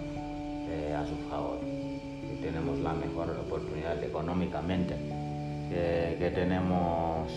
eh, 0.70 0.94
a 0.96 1.04
su 1.04 1.16
favor. 1.28 1.58
Que 1.60 2.38
tenemos 2.40 2.71
la 2.82 2.92
mejor 2.92 3.30
oportunidad 3.30 4.02
económicamente. 4.02 4.94
Que, 5.70 6.30
tenemos 6.34 7.32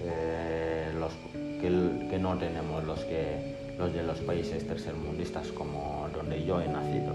eh, 0.00 0.92
los 0.98 1.12
que, 1.60 2.08
que 2.08 2.18
no 2.18 2.38
tenemos 2.38 2.84
los 2.84 3.00
que 3.00 3.52
los 3.78 3.92
de 3.92 4.02
los 4.02 4.18
países 4.20 4.66
tercermundistas 4.66 5.48
como 5.48 6.08
donde 6.14 6.42
yo 6.44 6.60
he 6.60 6.68
nacido. 6.68 7.14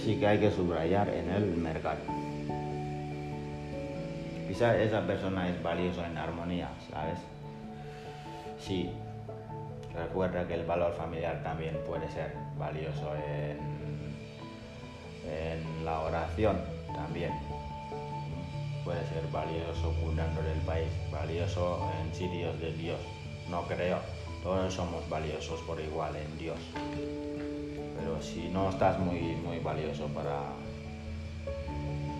Así 0.03 0.19
que 0.19 0.27
hay 0.27 0.37
que 0.37 0.51
subrayar 0.51 1.07
en 1.07 1.29
el 1.29 1.45
mercado. 1.55 2.01
Quizás 4.49 4.75
esa 4.75 5.07
persona 5.07 5.47
es 5.47 5.63
valiosa 5.63 6.05
en 6.05 6.17
armonía, 6.17 6.69
¿sabes? 6.91 7.19
Sí, 8.59 8.91
recuerda 9.95 10.45
que 10.45 10.55
el 10.55 10.65
valor 10.65 10.93
familiar 10.97 11.41
también 11.41 11.79
puede 11.87 12.11
ser 12.11 12.35
valioso 12.59 13.13
en, 13.15 13.63
la 15.85 16.01
oración 16.01 16.59
también. 16.93 17.31
Puede 18.83 19.07
ser 19.07 19.25
valioso 19.31 19.95
cuidando 20.03 20.41
del 20.41 20.59
país, 20.65 20.89
valioso 21.13 21.89
en 22.01 22.13
sitios 22.13 22.59
de 22.59 22.73
Dios. 22.73 22.99
No 23.49 23.61
creo, 23.67 23.99
todos 24.43 24.73
somos 24.73 25.07
valiosos 25.07 25.61
por 25.61 25.79
igual 25.79 26.13
en 26.17 26.37
Dios. 26.37 26.59
Pero 28.03 28.21
si 28.21 28.49
no 28.49 28.69
estás 28.69 28.99
muy, 28.99 29.19
muy 29.37 29.59
valioso 29.59 30.07
para, 30.07 30.41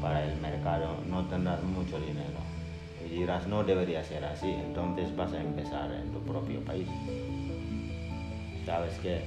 para 0.01 0.23
el 0.23 0.39
mercado, 0.39 0.95
no 1.09 1.25
tendrás 1.25 1.61
mucho 1.61 1.99
dinero 1.99 2.39
y 3.05 3.09
dirás, 3.09 3.47
no 3.47 3.65
debería 3.65 4.01
ser 4.01 4.23
así, 4.23 4.49
entonces 4.49 5.13
vas 5.13 5.33
a 5.33 5.41
empezar 5.41 5.91
en 5.91 6.09
tu 6.13 6.19
propio 6.21 6.61
país. 6.61 6.87
¿Sabes 8.65 8.93
qué? 9.01 9.23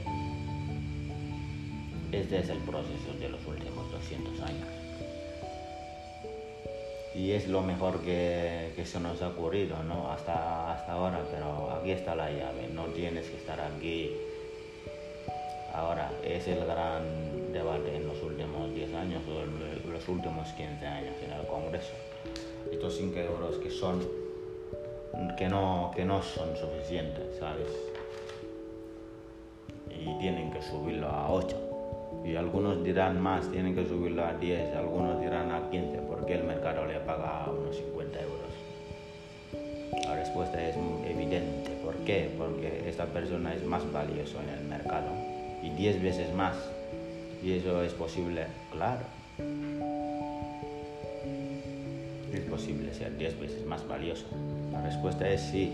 Este 2.10 2.38
es 2.38 2.48
el 2.48 2.58
proceso 2.60 3.12
de 3.20 3.28
los 3.28 3.46
últimos 3.46 3.92
200 3.92 4.40
años. 4.40 4.68
Y 7.14 7.32
es 7.32 7.48
lo 7.48 7.60
mejor 7.60 8.00
que, 8.00 8.72
que 8.76 8.86
se 8.86 8.98
nos 8.98 9.20
ha 9.20 9.28
ocurrido, 9.28 9.82
¿no? 9.82 10.10
Hasta, 10.10 10.72
hasta 10.72 10.92
ahora, 10.92 11.22
pero 11.30 11.70
aquí 11.72 11.90
está 11.90 12.14
la 12.14 12.30
llave, 12.30 12.68
no 12.72 12.84
tienes 12.86 13.28
que 13.28 13.36
estar 13.36 13.60
aquí. 13.60 14.10
Ahora, 15.76 16.10
es 16.24 16.48
el 16.48 16.64
gran 16.64 17.52
debate 17.52 17.96
en 17.96 18.08
los 18.08 18.22
últimos 18.22 18.74
10 18.74 18.94
años 18.94 19.22
o 19.28 19.90
los 19.90 20.08
últimos 20.08 20.48
15 20.52 20.86
años 20.86 21.14
en 21.22 21.32
el 21.32 21.46
Congreso 21.46 21.92
estos 22.72 22.96
5 22.96 23.18
euros 23.18 23.56
que 23.56 23.70
son 23.70 24.00
que 25.36 25.48
no, 25.48 25.92
que 25.94 26.04
no 26.04 26.22
son 26.22 26.56
suficientes, 26.56 27.36
¿sabes? 27.38 27.68
Y 29.90 30.18
tienen 30.18 30.50
que 30.50 30.62
subirlo 30.62 31.08
a 31.08 31.30
8. 31.30 32.22
Y 32.24 32.36
algunos 32.36 32.82
dirán 32.82 33.20
más, 33.20 33.50
tienen 33.50 33.74
que 33.74 33.86
subirlo 33.86 34.24
a 34.24 34.32
10, 34.32 34.74
algunos 34.76 35.20
dirán 35.20 35.52
a 35.52 35.70
15, 35.70 35.98
porque 36.08 36.34
el 36.34 36.44
mercado 36.44 36.86
le 36.86 37.00
paga 37.00 37.46
unos 37.50 37.76
50 37.76 38.18
euros. 38.20 40.06
La 40.06 40.16
respuesta 40.16 40.68
es 40.68 40.76
evidente. 41.06 41.70
¿Por 41.84 41.94
qué? 42.04 42.30
Porque 42.36 42.88
esta 42.88 43.04
persona 43.06 43.54
es 43.54 43.64
más 43.64 43.90
valioso 43.92 44.38
en 44.40 44.48
el 44.50 44.64
mercado 44.64 45.35
y 45.66 45.70
10 45.70 46.02
veces 46.02 46.34
más 46.34 46.56
Y 47.42 47.52
eso 47.52 47.82
es 47.82 47.92
posible, 47.92 48.46
claro. 48.72 49.04
Es 52.32 52.40
posible 52.48 52.92
ser 52.94 53.16
10 53.16 53.40
veces 53.40 53.66
más 53.66 53.86
valioso. 53.86 54.26
La 54.72 54.82
respuesta 54.82 55.28
es 55.28 55.40
sí. 55.42 55.70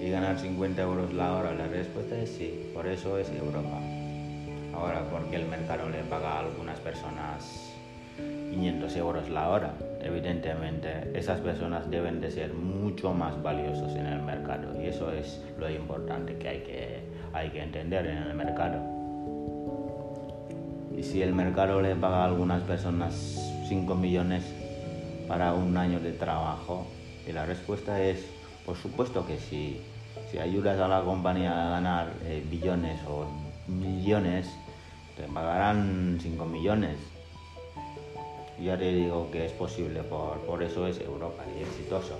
Y 0.00 0.10
ganar 0.10 0.38
50 0.38 0.82
euros 0.82 1.14
la 1.14 1.36
hora, 1.36 1.54
la 1.54 1.68
respuesta 1.68 2.18
es 2.18 2.30
sí. 2.30 2.70
Por 2.74 2.86
eso 2.86 3.18
es 3.18 3.30
Europa. 3.30 3.80
Ahora, 4.74 5.04
porque 5.10 5.36
el 5.36 5.46
mercado 5.46 5.88
le 5.88 6.02
paga 6.04 6.32
a 6.32 6.40
algunas 6.40 6.80
personas 6.80 7.72
500 8.50 8.96
euros 8.96 9.28
la 9.30 9.48
hora, 9.48 9.74
evidentemente 10.02 11.10
esas 11.14 11.40
personas 11.40 11.90
deben 11.90 12.20
de 12.20 12.30
ser 12.30 12.52
mucho 12.92 13.14
más 13.14 13.42
valiosos 13.42 13.96
en 13.96 14.04
el 14.04 14.20
mercado 14.20 14.78
y 14.78 14.86
eso 14.86 15.10
es 15.10 15.40
lo 15.58 15.70
importante 15.70 16.36
que 16.36 16.46
hay 16.46 16.58
que, 16.58 17.00
hay 17.32 17.48
que 17.48 17.62
entender 17.62 18.06
en 18.06 18.18
el 18.18 18.34
mercado. 18.34 18.76
Y 20.94 21.02
si 21.02 21.22
el 21.22 21.32
mercado 21.32 21.80
le 21.80 21.96
paga 21.96 22.24
a 22.24 22.26
algunas 22.26 22.62
personas 22.64 23.14
5 23.66 23.94
millones 23.94 24.44
para 25.26 25.54
un 25.54 25.74
año 25.78 26.00
de 26.00 26.12
trabajo, 26.12 26.86
y 27.26 27.32
la 27.32 27.46
respuesta 27.46 27.98
es, 28.02 28.26
por 28.66 28.76
supuesto 28.76 29.26
que 29.26 29.38
sí. 29.38 29.80
Si 30.30 30.38
ayudas 30.38 30.78
a 30.78 30.86
la 30.86 31.00
compañía 31.00 31.68
a 31.68 31.70
ganar 31.70 32.12
eh, 32.24 32.44
billones 32.50 33.00
o 33.08 33.26
millones, 33.68 34.50
te 35.16 35.22
pagarán 35.32 36.18
5 36.20 36.44
millones 36.44 36.98
ya 38.62 38.78
te 38.78 38.92
digo 38.92 39.28
que 39.30 39.46
es 39.46 39.52
posible, 39.52 40.02
por, 40.02 40.62
eso 40.62 40.86
es 40.86 41.00
Europa 41.00 41.42
y 41.56 41.62
exitoso. 41.62 42.18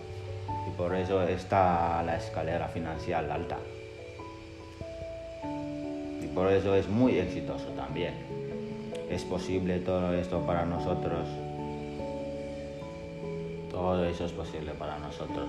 Y 0.66 0.70
por 0.76 0.94
eso 0.94 1.22
está 1.22 2.02
la 2.02 2.16
escalera 2.16 2.68
financiera 2.68 3.34
alta. 3.34 3.58
Y 6.22 6.26
por 6.28 6.50
eso 6.52 6.74
es 6.74 6.88
muy 6.88 7.18
exitoso 7.18 7.66
también. 7.76 8.14
Es 9.10 9.24
posible 9.24 9.78
todo 9.80 10.14
esto 10.14 10.40
para 10.46 10.64
nosotros. 10.64 11.28
Todo 13.70 14.04
eso 14.06 14.24
es 14.24 14.32
posible 14.32 14.72
para 14.72 14.98
nosotros. 14.98 15.48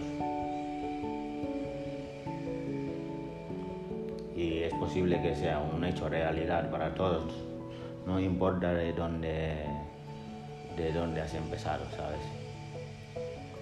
Y 4.35 4.63
es 4.63 4.73
posible 4.73 5.21
que 5.21 5.35
sea 5.35 5.59
un 5.59 5.83
hecho 5.83 6.09
realidad 6.09 6.69
para 6.71 6.93
todos. 6.95 7.33
No 8.05 8.19
importa 8.19 8.73
de 8.73 8.91
dónde 8.91 9.65
de 10.75 10.91
dónde 10.91 11.21
has 11.21 11.33
empezado, 11.33 11.85
¿sabes? 11.95 12.19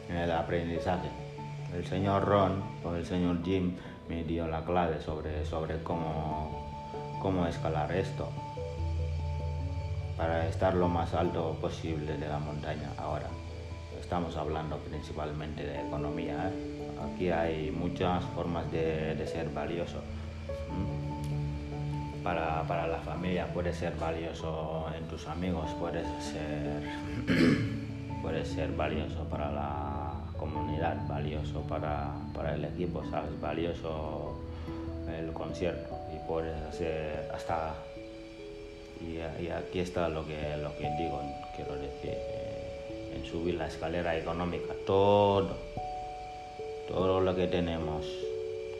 En 0.09 0.17
el 0.17 0.31
aprendizaje. 0.31 1.09
El 1.73 1.85
señor 1.85 2.25
Ron 2.25 2.63
o 2.83 2.95
el 2.95 3.05
señor 3.05 3.43
Jim 3.43 3.75
me 4.09 4.23
dio 4.23 4.47
la 4.47 4.63
clave 4.63 5.01
sobre, 5.01 5.45
sobre 5.45 5.81
cómo, 5.83 7.19
cómo 7.21 7.47
escalar 7.47 7.91
esto 7.91 8.29
para 10.17 10.47
estar 10.47 10.75
lo 10.75 10.87
más 10.87 11.13
alto 11.13 11.57
posible 11.61 12.17
de 12.17 12.27
la 12.27 12.39
montaña. 12.39 12.89
Ahora, 12.97 13.27
estamos 13.99 14.35
hablando 14.37 14.77
principalmente 14.77 15.65
de 15.65 15.87
economía. 15.87 16.49
¿eh? 16.49 16.91
Aquí 17.13 17.29
hay 17.29 17.71
muchas 17.71 18.23
formas 18.35 18.71
de, 18.71 19.15
de 19.15 19.25
ser 19.25 19.49
valioso 19.49 20.01
para, 22.23 22.63
para, 22.67 22.87
la 22.87 22.99
familia, 22.99 23.47
puede 23.51 23.73
ser 23.73 23.95
valioso 23.97 24.85
en 24.95 25.07
tus 25.07 25.27
amigos, 25.27 25.71
puede 25.79 26.03
ser, 26.21 26.83
puede 28.21 28.45
ser 28.45 28.71
valioso 28.73 29.23
para 29.23 29.51
la 29.51 29.90
valioso 31.07 31.61
para, 31.61 32.11
para 32.33 32.55
el 32.55 32.65
equipo, 32.65 33.03
¿sabes? 33.09 33.39
Valioso 33.39 34.35
el 35.17 35.31
concierto 35.33 35.97
y 36.13 36.27
puede 36.27 36.53
ser 36.71 37.29
hasta... 37.33 37.73
Y, 38.99 39.17
y, 39.43 39.49
aquí 39.49 39.79
está 39.79 40.09
lo 40.09 40.25
que, 40.25 40.57
lo 40.57 40.77
que 40.77 40.87
digo, 40.97 41.21
quiero 41.55 41.75
decir, 41.75 42.13
eh, 42.13 43.15
en 43.15 43.25
subir 43.25 43.55
la 43.55 43.67
escalera 43.67 44.15
económica, 44.15 44.73
todo, 44.85 45.57
todo 46.87 47.19
lo 47.19 47.35
que 47.35 47.47
tenemos 47.47 48.05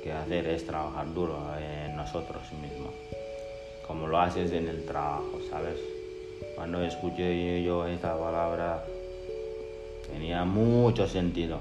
que 0.04 0.12
hacer 0.12 0.46
es 0.48 0.66
trabajar 0.66 1.12
duro 1.14 1.40
en 1.60 1.96
nosotros 1.96 2.44
mismos 2.62 2.94
como 3.92 4.08
lo 4.08 4.22
haces 4.22 4.54
en 4.54 4.70
el 4.70 4.86
trabajo, 4.86 5.38
¿sabes? 5.50 5.78
Cuando 6.56 6.82
escuché 6.82 7.62
yo 7.62 7.86
esta 7.88 8.18
palabra 8.18 8.86
tenía 10.10 10.46
mucho 10.46 11.10
sentido 11.10 11.60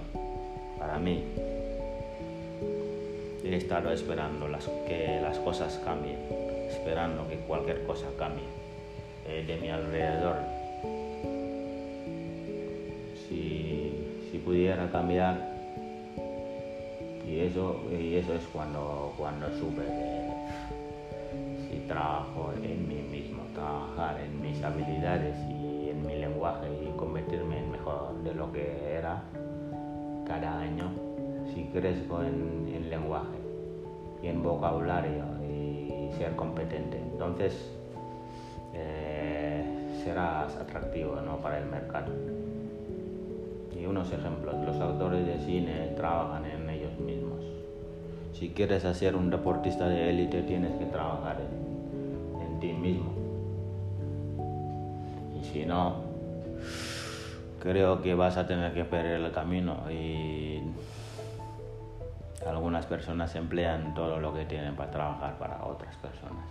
para 0.80 0.98
mí. 0.98 1.22
He 3.44 3.56
estado 3.56 3.92
esperando 3.92 4.48
las, 4.48 4.66
que 4.88 5.20
las 5.22 5.38
cosas 5.38 5.80
cambien, 5.84 6.16
esperando 6.68 7.28
que 7.28 7.36
cualquier 7.40 7.84
cosa 7.84 8.06
cambie 8.18 8.44
eh, 9.26 9.44
de 9.46 9.56
mi 9.58 9.68
alrededor. 9.68 10.36
Si, 13.28 14.28
si 14.30 14.38
pudiera 14.38 14.90
cambiar, 14.90 15.50
y 17.26 17.40
eso, 17.40 17.80
y 17.92 18.16
eso 18.16 18.34
es 18.34 18.42
cuando, 18.52 19.12
cuando 19.16 19.46
supe 19.58 19.82
que 21.70 21.80
trabajo 21.86 22.52
en 22.62 22.88
mí 22.88 23.02
mismo, 23.10 23.42
trabajar 23.54 24.20
en 24.20 24.40
mis 24.40 24.62
habilidades 24.62 25.36
y 25.48 25.90
en 25.90 26.06
mi 26.06 26.16
lenguaje 26.16 26.66
y 26.82 26.96
convertirme 26.96 27.58
en 27.58 27.70
mejor 27.72 28.14
de 28.22 28.34
lo 28.34 28.52
que 28.52 28.94
era 28.96 29.22
cada 30.30 30.60
año 30.60 30.92
si 31.52 31.64
crezco 31.72 32.22
en, 32.22 32.70
en 32.72 32.88
lenguaje 32.88 33.36
y 34.22 34.28
en 34.28 34.40
vocabulario 34.44 35.24
y 35.42 36.12
ser 36.16 36.36
competente. 36.36 36.98
Entonces 36.98 37.52
eh, 38.72 39.64
serás 40.04 40.54
atractivo 40.54 41.16
¿no? 41.16 41.38
para 41.38 41.58
el 41.58 41.66
mercado. 41.66 42.12
Y 43.76 43.86
unos 43.86 44.12
ejemplos, 44.12 44.54
los 44.64 44.80
autores 44.80 45.26
de 45.26 45.40
cine 45.40 45.94
trabajan 45.96 46.44
en 46.44 46.70
ellos 46.70 46.96
mismos. 47.00 47.40
Si 48.32 48.50
quieres 48.50 48.84
ser 48.96 49.16
un 49.16 49.30
deportista 49.30 49.88
de 49.88 50.10
élite 50.10 50.42
tienes 50.42 50.72
que 50.78 50.86
trabajar 50.86 51.38
en 52.40 52.60
ti 52.60 52.72
mismo. 52.72 53.10
Y 55.40 55.44
si 55.44 55.66
no, 55.66 56.09
creo 57.60 58.02
que 58.02 58.14
vas 58.14 58.36
a 58.36 58.46
tener 58.46 58.74
que 58.74 58.84
perder 58.84 59.20
el 59.20 59.32
camino 59.32 59.90
y 59.90 60.62
algunas 62.46 62.86
personas 62.86 63.34
emplean 63.36 63.94
todo 63.94 64.18
lo 64.18 64.34
que 64.34 64.46
tienen 64.46 64.74
para 64.74 64.90
trabajar 64.90 65.38
para 65.38 65.64
otras 65.64 65.94
personas. 65.96 66.44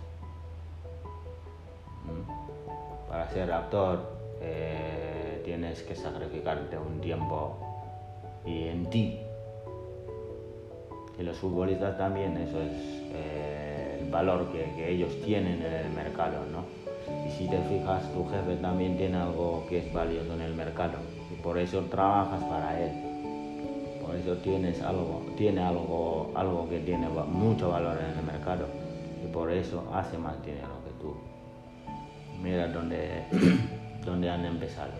¿Mm? 2.04 3.08
Para 3.10 3.28
ser 3.28 3.52
actor 3.52 4.10
eh, 4.40 5.42
tienes 5.44 5.82
que 5.82 5.94
sacrificarte 5.94 6.78
un 6.78 7.00
tiempo 7.00 7.58
y 8.46 8.68
en 8.68 8.88
ti. 8.88 9.20
Y 11.18 11.22
los 11.22 11.36
futbolistas 11.36 11.98
también, 11.98 12.36
eso 12.38 12.62
es... 12.62 12.72
Eh, 13.12 13.70
valor 14.10 14.46
que, 14.52 14.90
ellos 14.90 15.20
tienen 15.22 15.62
en 15.62 15.72
el 15.72 15.90
mercado, 15.90 16.44
¿no? 16.50 16.64
Y 17.26 17.30
si 17.30 17.48
te 17.48 17.58
fijas, 17.62 18.02
tu 18.12 18.28
jefe 18.28 18.56
también 18.56 18.96
tiene 18.96 19.16
algo 19.16 19.64
que 19.68 19.78
es 19.78 19.92
valioso 19.92 20.34
en 20.34 20.42
el 20.42 20.54
mercado 20.54 20.98
y 21.30 21.40
por 21.42 21.58
eso 21.58 21.80
trabajas 21.84 22.42
para 22.44 22.80
él. 22.80 22.90
Por 24.04 24.14
eso 24.16 24.36
tienes 24.38 24.80
algo, 24.82 25.22
tiene 25.36 25.60
algo, 25.60 26.32
algo 26.34 26.68
que 26.68 26.80
tiene 26.80 27.08
mucho 27.08 27.70
valor 27.70 27.98
en 27.98 28.18
el 28.18 28.24
mercado 28.24 28.66
y 29.24 29.32
por 29.32 29.50
eso 29.50 29.84
hace 29.94 30.18
más 30.18 30.42
dinero 30.44 30.80
que 30.84 30.90
tú. 31.00 31.14
Mira 32.42 32.68
dónde, 32.68 33.24
dónde 34.04 34.30
han 34.30 34.44
empezado 34.44 34.92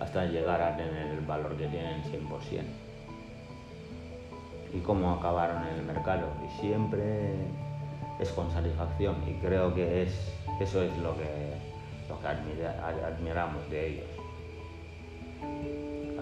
hasta 0.00 0.24
llegar 0.26 0.60
a 0.60 0.76
tener 0.76 1.08
el 1.08 1.20
valor 1.20 1.56
que 1.56 1.66
tienen 1.68 2.02
100% 2.02 2.62
y 4.74 4.78
cómo 4.80 5.12
acabaron 5.12 5.62
en 5.68 5.74
el 5.80 5.82
mercado. 5.84 6.28
Y 6.44 6.60
siempre 6.60 7.34
es 8.18 8.30
con 8.30 8.50
satisfacción 8.50 9.16
y 9.28 9.34
creo 9.34 9.74
que 9.74 10.02
es, 10.02 10.34
eso 10.60 10.82
es 10.82 10.96
lo 10.98 11.16
que, 11.16 11.54
lo 12.08 12.20
que 12.20 12.26
admiramos 12.26 13.68
de 13.70 13.88
ellos. 13.88 14.06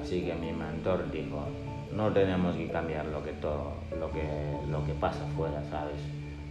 Así 0.00 0.22
que 0.22 0.34
mi 0.34 0.52
mentor 0.52 1.10
dijo, 1.10 1.44
no 1.92 2.12
tenemos 2.12 2.56
que 2.56 2.68
cambiar 2.68 3.06
lo 3.06 3.22
que, 3.22 3.32
todo, 3.32 3.74
lo 3.98 4.10
que, 4.10 4.22
lo 4.70 4.84
que 4.86 4.92
pasa 4.94 5.26
fuera, 5.36 5.62
¿sabes? 5.70 6.00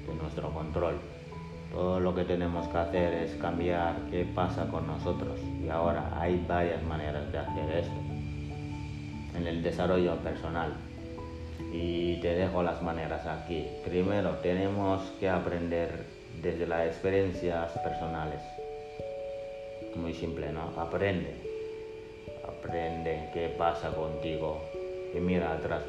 De 0.08 0.14
nuestro 0.16 0.52
control. 0.52 0.96
Todo 1.72 2.00
lo 2.00 2.16
que 2.16 2.24
tenemos 2.24 2.68
que 2.68 2.78
hacer 2.78 3.14
es 3.14 3.36
cambiar 3.36 3.96
qué 4.12 4.26
pasa 4.36 4.68
con 4.68 4.88
nosotros. 4.88 5.40
Y 5.64 5.70
ahora 5.70 6.12
hay 6.20 6.44
varias 6.48 6.84
maneras 6.84 7.32
de 7.32 7.38
hacer 7.40 7.78
esto. 7.78 8.00
En 9.36 9.48
el 9.48 9.62
desarrollo 9.64 10.16
personal, 10.18 10.74
y 11.72 12.20
te 12.22 12.34
dejo 12.34 12.64
las 12.64 12.82
maneras 12.82 13.26
aquí. 13.26 13.68
Primero, 13.86 14.32
tenemos 14.42 15.02
que 15.20 15.30
aprender 15.30 16.06
desde 16.42 16.68
las 16.68 16.88
experiencias 16.88 17.72
personales. 17.80 18.42
Muy 19.96 20.14
simple, 20.14 20.52
¿no? 20.52 20.72
Aprende. 20.80 21.34
Aprende 22.44 23.30
qué 23.34 23.54
pasa 23.58 23.92
contigo 23.92 24.62
que 25.12 25.20
mira 25.20 25.54
atrás 25.54 25.84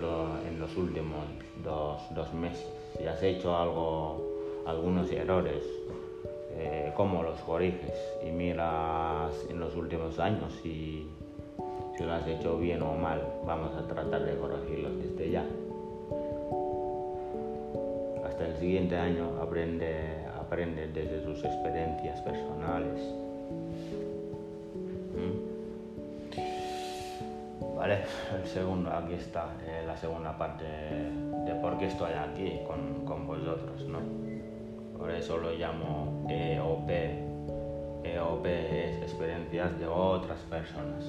en 0.48 0.58
los 0.58 0.76
últimos 0.76 1.24
dos, 1.62 2.00
dos, 2.14 2.32
meses. 2.32 2.66
Si 2.96 3.06
has 3.06 3.22
hecho 3.22 3.56
algo, 3.56 4.62
algunos 4.66 5.10
errores, 5.10 5.64
eh, 6.52 6.92
cómo 6.96 7.22
los 7.22 7.38
corriges 7.40 7.94
y 8.26 8.30
miras 8.30 9.34
en 9.48 9.60
los 9.60 9.76
últimos 9.76 10.18
años 10.18 10.52
si, 10.62 11.06
si 11.96 12.04
lo 12.04 12.12
has 12.12 12.26
hecho 12.26 12.58
bien 12.58 12.82
o 12.82 12.94
mal. 12.94 13.22
Vamos 13.46 13.74
a 13.76 13.86
tratar 13.86 14.24
de 14.24 14.36
corregirlos 14.36 14.92
desde 14.98 15.30
ya. 15.30 15.44
Hasta 18.24 18.46
el 18.46 18.56
siguiente 18.56 18.96
año 18.96 19.38
aprende, 19.40 20.19
aprende 20.50 20.88
desde 20.88 21.22
sus 21.22 21.44
experiencias 21.44 22.20
personales. 22.22 23.00
¿vale? 27.76 28.00
El 28.34 28.48
segundo, 28.48 28.90
aquí 28.90 29.14
está 29.14 29.54
eh, 29.64 29.84
la 29.86 29.96
segunda 29.96 30.36
parte 30.36 30.64
de 30.64 31.54
por 31.62 31.78
qué 31.78 31.86
estoy 31.86 32.14
aquí 32.14 32.58
con, 32.66 33.04
con, 33.04 33.28
vosotros, 33.28 33.84
¿no? 33.86 34.00
Por 34.98 35.12
eso 35.12 35.38
lo 35.38 35.52
llamo 35.52 36.26
EOP. 36.28 36.90
EOP 38.02 38.46
es 38.46 39.02
experiencias 39.02 39.78
de 39.78 39.86
otras 39.86 40.40
personas, 40.40 41.04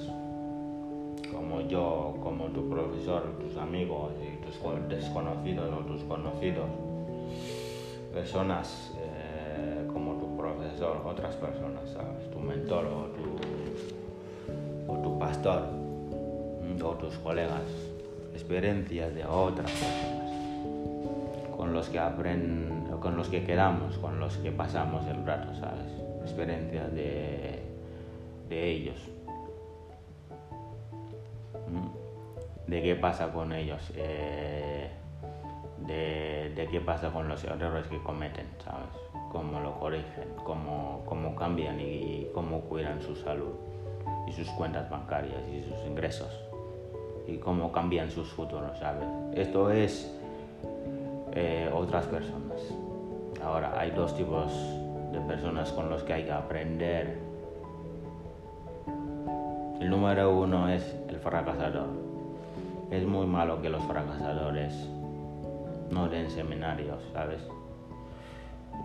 como 1.32 1.62
yo, 1.62 2.14
como 2.22 2.44
tu 2.46 2.70
profesor, 2.70 3.24
tus 3.40 3.56
amigos 3.56 4.12
y 4.22 4.36
tus 4.44 4.56
desconocidos 4.88 5.68
o 5.72 5.78
tus 5.84 6.04
conocidos. 6.04 6.68
Personas 8.14 8.92
eh, 9.62 9.88
como 9.92 10.14
tu 10.14 10.36
profesor, 10.36 11.02
otras 11.06 11.34
personas, 11.36 11.88
¿sabes? 11.90 12.30
Tu 12.30 12.38
mentor 12.38 12.84
o 12.86 13.06
tu, 13.06 14.92
o 14.92 14.98
tu 14.98 15.18
pastor 15.18 15.82
o 16.80 16.94
tus 16.94 17.14
colegas, 17.18 17.62
experiencias 18.32 19.14
de 19.14 19.24
otras 19.24 19.70
personas, 19.70 20.32
con 21.56 21.72
los 21.72 21.88
que 21.88 21.98
aprenden, 21.98 22.86
con 23.00 23.16
los 23.16 23.28
que 23.28 23.44
quedamos, 23.44 23.98
con 23.98 24.18
los 24.18 24.36
que 24.38 24.50
pasamos 24.50 25.06
el 25.06 25.24
rato, 25.24 25.54
¿sabes? 25.54 25.92
Experiencias 26.22 26.92
de, 26.92 27.62
de 28.48 28.70
ellos. 28.70 28.96
¿Mm? 31.68 32.70
De 32.70 32.82
qué 32.82 32.94
pasa 32.96 33.32
con 33.32 33.52
ellos, 33.52 33.92
eh, 33.96 34.90
de, 35.86 36.52
de, 36.54 36.68
qué 36.68 36.80
pasa 36.80 37.12
con 37.12 37.28
los 37.28 37.44
errores 37.44 37.86
que 37.88 37.98
cometen, 38.02 38.46
¿sabes? 38.64 39.11
Cómo 39.32 39.60
lo 39.60 39.78
corrigen, 39.80 40.28
cómo, 40.44 41.02
cómo 41.06 41.34
cambian 41.34 41.80
y 41.80 42.28
cómo 42.34 42.60
cuidan 42.60 43.00
su 43.00 43.16
salud 43.16 43.54
y 44.28 44.32
sus 44.32 44.48
cuentas 44.50 44.90
bancarias 44.90 45.42
y 45.48 45.62
sus 45.62 45.86
ingresos 45.86 46.38
y 47.26 47.38
cómo 47.38 47.72
cambian 47.72 48.10
sus 48.10 48.28
futuros, 48.28 48.78
¿sabes? 48.78 49.08
Esto 49.34 49.70
es 49.70 50.14
eh, 51.32 51.70
otras 51.72 52.06
personas. 52.06 52.60
Ahora, 53.42 53.72
hay 53.78 53.90
dos 53.92 54.14
tipos 54.14 54.52
de 55.12 55.20
personas 55.20 55.72
con 55.72 55.88
los 55.88 56.02
que 56.02 56.12
hay 56.12 56.24
que 56.24 56.32
aprender. 56.32 57.18
El 59.80 59.88
número 59.88 60.36
uno 60.36 60.68
es 60.68 60.94
el 61.08 61.16
fracasador. 61.16 61.88
Es 62.90 63.06
muy 63.06 63.26
malo 63.26 63.62
que 63.62 63.70
los 63.70 63.82
fracasadores 63.84 64.88
no 65.90 66.08
den 66.08 66.30
seminarios, 66.30 67.02
¿sabes? 67.12 67.42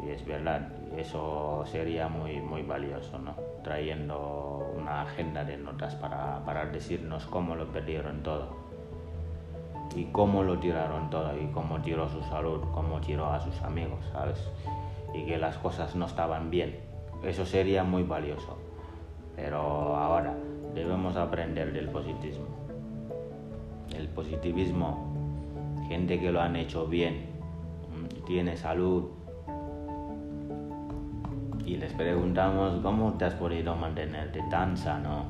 Y 0.04 0.10
es 0.10 0.26
verdad, 0.26 0.70
eso 0.96 1.64
sería 1.66 2.08
muy, 2.08 2.40
muy 2.40 2.62
valioso, 2.62 3.18
¿no? 3.20 3.36
Trayendo 3.64 4.74
una 4.78 5.02
agenda 5.02 5.44
de 5.44 5.58
notas 5.58 5.96
para, 5.96 6.44
para 6.46 6.66
decirnos 6.68 7.26
cómo 7.26 7.56
lo 7.56 7.72
perdieron 7.72 8.24
todo 8.24 8.68
y 9.96 10.06
cómo 10.06 10.44
lo 10.44 10.60
tiraron 10.60 11.10
todo 11.10 11.36
y 11.40 11.48
cómo 11.48 11.82
tiró 11.82 12.08
su 12.08 12.22
salud, 12.24 12.62
cómo 12.74 13.02
tiró 13.02 13.28
a 13.28 13.40
sus 13.40 13.62
amigos, 13.64 14.06
¿sabes? 14.12 14.52
Y 15.14 15.26
que 15.26 15.38
las 15.38 15.58
cosas 15.58 15.96
no 15.96 16.06
estaban 16.06 16.52
bien. 16.52 16.80
Eso 17.24 17.46
sería 17.46 17.84
muy 17.84 18.04
valioso. 18.04 18.58
Pero 19.36 19.96
ahora 19.96 20.36
debemos 20.74 21.16
aprender 21.16 21.74
del 21.74 21.90
positivismo. 21.90 22.46
El 23.96 24.08
positivismo, 24.10 25.86
gente 25.88 26.20
que 26.20 26.32
lo 26.32 26.42
han 26.42 26.56
hecho 26.56 26.86
bien, 26.88 27.38
tiene 28.26 28.58
salud, 28.58 29.06
y 31.68 31.76
les 31.76 31.92
preguntamos 31.92 32.82
cómo 32.82 33.18
te 33.18 33.26
has 33.26 33.34
podido 33.34 33.76
mantenerte 33.76 34.42
tan 34.50 34.78
sano. 34.78 35.26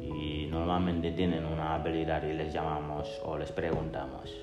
Y 0.00 0.48
normalmente 0.50 1.12
tienen 1.12 1.44
una 1.44 1.74
habilidad 1.74 2.22
y 2.22 2.32
les 2.32 2.50
llamamos 2.50 3.20
o 3.26 3.36
les 3.36 3.52
preguntamos, 3.52 4.34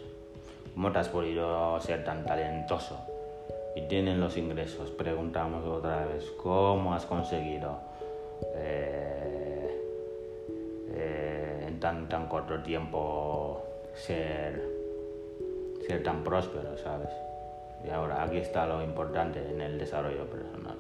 ¿cómo 0.76 0.92
te 0.92 1.00
has 1.00 1.10
podido 1.10 1.80
ser 1.82 2.04
tan 2.04 2.24
talentoso? 2.24 3.00
Y 3.76 3.88
tienen 3.88 4.20
los 4.20 4.38
ingresos, 4.38 4.92
preguntamos 4.92 5.66
otra 5.66 6.06
vez, 6.06 6.32
¿cómo 6.42 6.94
has 6.94 7.08
conseguido 7.08 7.80
eh, 8.56 9.82
eh, 10.92 11.66
en 11.68 11.80
tan, 11.80 12.08
tan 12.08 12.28
corto 12.28 12.62
tiempo 12.62 13.64
ser, 13.96 14.62
ser 15.88 16.04
tan 16.04 16.24
próspero, 16.24 16.78
¿sabes? 16.78 17.10
Y 17.86 17.89
ahora 17.91 18.24
aquí 18.24 18.38
está 18.38 18.65
lo 18.65 18.84
importante 18.84 19.39
en 19.48 19.62
el 19.62 19.78
desarrollo 19.78 20.26
personal. 20.26 20.76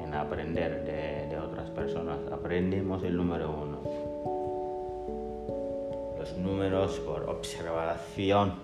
En 0.00 0.14
aprender 0.14 0.84
de, 0.84 1.36
otras 1.38 1.70
personas. 1.70 2.18
Aprendemos 2.32 3.02
el 3.02 3.16
número 3.16 3.50
uno. 3.50 3.78
Los 6.18 6.36
números 6.38 6.98
por 7.00 7.28
observación. 7.28 8.54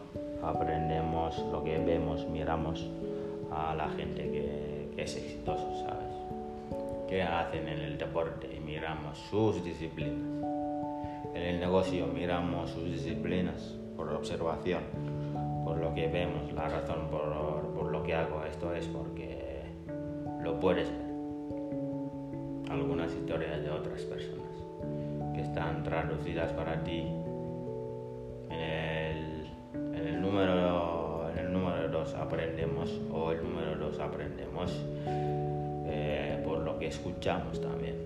Aprendemos 0.43 1.39
lo 1.51 1.63
que 1.65 1.79
vemos, 1.79 2.27
miramos 2.27 2.87
a 3.51 3.75
la 3.75 3.89
gente 3.91 4.23
que, 4.23 5.03
es 5.03 5.17
exitoso, 5.17 5.85
¿sabes? 5.85 6.15
¿Qué 7.09 7.23
hacen 7.23 7.69
en 7.69 7.81
el 7.81 7.99
deporte? 7.99 8.49
Miramos 8.65 9.19
sus 9.31 9.63
disciplinas. 9.63 10.45
En 11.35 11.43
el 11.43 11.61
negocio 11.61 12.07
miramos 12.07 12.71
sus 12.71 12.85
disciplinas 12.85 13.75
por 13.97 14.09
observación 14.13 15.16
por 15.97 16.05
lo 16.05 16.13
que 16.13 16.19
vemos, 16.19 16.53
la 16.53 16.69
razón 16.69 17.09
por, 17.11 17.75
por 17.75 17.91
lo 17.91 18.03
que 18.03 18.15
hago 18.15 18.45
esto 18.45 18.75
es 18.75 18.87
porque 18.87 19.63
lo 20.43 20.61
puedes 20.61 20.91
ver. 20.91 21.07
Algunas 22.71 23.15
historias 23.15 23.63
de 23.63 23.71
otras 23.71 24.03
personas 24.03 24.45
que 25.35 25.41
están 25.41 25.83
traducidas 25.85 26.53
para 26.53 26.83
ti 26.85 27.07
en 28.51 28.61
el, 28.61 29.47
en 29.75 30.07
el 30.07 30.21
número 30.21 31.31
en 31.31 31.39
el 31.39 31.53
número 31.53 31.89
2 31.89 32.15
aprendemos 32.15 33.01
o 33.11 33.33
el 33.33 33.43
número 33.43 33.77
2 33.77 34.01
aprendemos 34.01 34.85
eh, 35.07 36.43
por 36.45 36.59
lo 36.59 36.79
que 36.79 36.89
escuchamos 36.89 37.61
también 37.61 37.97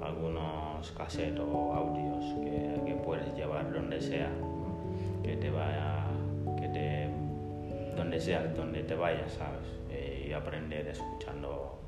algunos 0.00 0.90
cassettes 0.92 1.40
o 1.40 1.74
audios 1.74 2.24
que, 2.44 2.80
que 2.84 2.94
puedes 2.94 3.34
llevar 3.34 3.72
donde 3.72 4.00
sea 4.00 4.30
que 5.22 5.36
te 5.36 5.50
vaya 5.50 5.99
donde 8.00 8.18
sea, 8.18 8.46
donde 8.56 8.82
te 8.82 8.94
vayas, 8.94 9.30
¿sabes? 9.32 9.68
Eh, 9.90 10.28
y 10.28 10.32
aprender 10.32 10.88
escuchando 10.88 11.80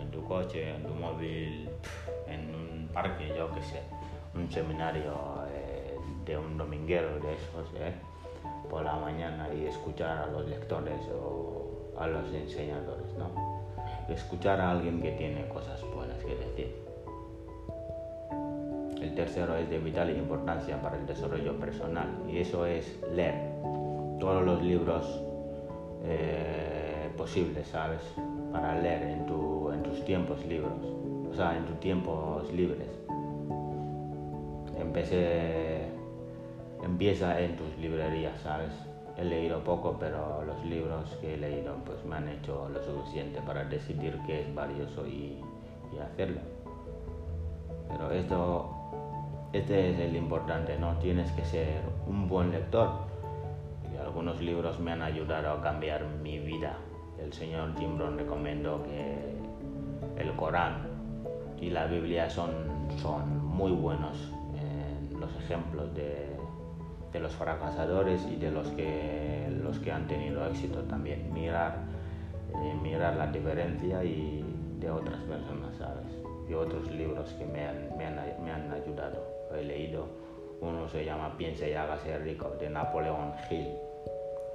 en 0.00 0.08
tu 0.10 0.22
coche, 0.24 0.74
en 0.76 0.84
tu 0.84 0.94
móvil, 0.94 1.68
en 2.28 2.54
un 2.54 2.88
parque, 2.92 3.28
yo 3.36 3.52
qué 3.52 3.62
sé, 3.62 3.80
un 4.36 4.48
seminario 4.50 5.12
eh, 5.52 5.96
de 6.24 6.38
un 6.38 6.56
dominguero 6.56 7.18
de 7.18 7.34
esos, 7.34 7.74
¿eh? 7.74 7.92
por 8.70 8.84
la 8.84 8.94
mañana 8.94 9.48
y 9.52 9.66
escuchar 9.66 10.18
a 10.18 10.26
los 10.26 10.46
lectores 10.46 11.00
o 11.12 11.92
a 11.98 12.06
los 12.06 12.32
enseñadores, 12.32 13.12
¿no? 13.18 13.28
Escuchar 14.08 14.60
a 14.60 14.70
alguien 14.70 15.02
que 15.02 15.10
tiene 15.12 15.48
cosas 15.48 15.82
buenas 15.92 16.18
que 16.22 16.36
decir. 16.36 16.76
El 19.00 19.14
tercero 19.14 19.56
es 19.56 19.68
de 19.68 19.78
vital 19.78 20.10
importancia 20.10 20.80
para 20.80 20.96
el 20.96 21.06
desarrollo 21.06 21.58
personal 21.58 22.06
y 22.28 22.38
eso 22.38 22.64
es 22.64 23.00
leer 23.12 23.34
todos 24.20 24.44
los 24.44 24.62
libros 24.62 25.27
eh, 26.04 27.10
posible, 27.16 27.64
¿sabes? 27.64 28.00
Para 28.52 28.80
leer 28.80 29.02
en, 29.02 29.26
tu, 29.26 29.70
en 29.72 29.82
tus 29.82 30.04
tiempos 30.04 30.44
libres, 30.46 30.72
o 31.30 31.34
sea, 31.34 31.56
en 31.56 31.64
tus 31.66 31.80
tiempos 31.80 32.50
libres. 32.52 32.88
Empecé, 34.78 35.88
empieza 36.82 37.40
en 37.40 37.56
tus 37.56 37.76
librerías, 37.78 38.40
¿sabes? 38.40 38.70
He 39.16 39.24
leído 39.24 39.64
poco, 39.64 39.96
pero 39.98 40.44
los 40.44 40.64
libros 40.64 41.16
que 41.20 41.34
he 41.34 41.36
leído 41.36 41.74
pues 41.84 42.04
me 42.04 42.16
han 42.16 42.28
hecho 42.28 42.68
lo 42.68 42.82
suficiente 42.82 43.40
para 43.40 43.64
decidir 43.64 44.18
qué 44.26 44.42
es 44.42 44.54
valioso 44.54 45.06
y, 45.06 45.42
y 45.92 45.98
hacerlo. 45.98 46.40
Pero 47.88 48.12
esto, 48.12 48.70
este 49.52 49.90
es 49.90 49.98
el 49.98 50.14
importante, 50.14 50.78
¿no? 50.78 50.96
Tienes 50.98 51.30
que 51.32 51.44
ser 51.44 51.80
un 52.06 52.28
buen 52.28 52.52
lector 52.52 53.07
algunos 54.18 54.40
libros 54.40 54.80
me 54.80 54.90
han 54.90 55.00
ayudado 55.00 55.52
a 55.52 55.62
cambiar 55.62 56.04
mi 56.24 56.40
vida. 56.40 56.76
El 57.20 57.32
señor 57.32 57.78
Jim 57.78 57.96
Brown 57.96 58.18
recomendó 58.18 58.82
que 58.82 59.16
el 60.20 60.32
Corán 60.34 60.88
y 61.60 61.70
la 61.70 61.86
Biblia 61.86 62.28
son, 62.28 62.50
son 63.00 63.46
muy 63.46 63.70
buenos 63.70 64.32
los 65.20 65.32
ejemplos 65.36 65.94
de, 65.94 66.36
de 67.12 67.20
los 67.20 67.32
fracasadores 67.36 68.26
y 68.26 68.34
de 68.34 68.50
los 68.50 68.66
que, 68.70 69.56
los 69.62 69.78
que 69.78 69.92
han 69.92 70.08
tenido 70.08 70.44
éxito 70.48 70.80
también. 70.82 71.32
Mirar, 71.32 71.76
eh, 72.56 72.74
mirar 72.82 73.14
la 73.14 73.28
diferencia 73.28 74.02
y 74.02 74.44
de 74.80 74.90
otras 74.90 75.20
personas, 75.20 75.76
¿sabes? 75.76 76.06
Y 76.48 76.54
otros 76.54 76.90
libros 76.90 77.32
que 77.34 77.44
me 77.46 77.68
han, 77.68 77.96
me 77.96 78.04
han, 78.04 78.16
me 78.44 78.50
han 78.50 78.72
ayudado. 78.72 79.24
He 79.56 79.62
leído, 79.62 80.08
uno 80.60 80.88
se 80.88 81.04
llama 81.04 81.36
Piense 81.38 81.70
y 81.70 81.74
hágase 81.74 82.18
rico, 82.18 82.56
de 82.58 82.68
Napoleón 82.68 83.34
Hill. 83.48 83.68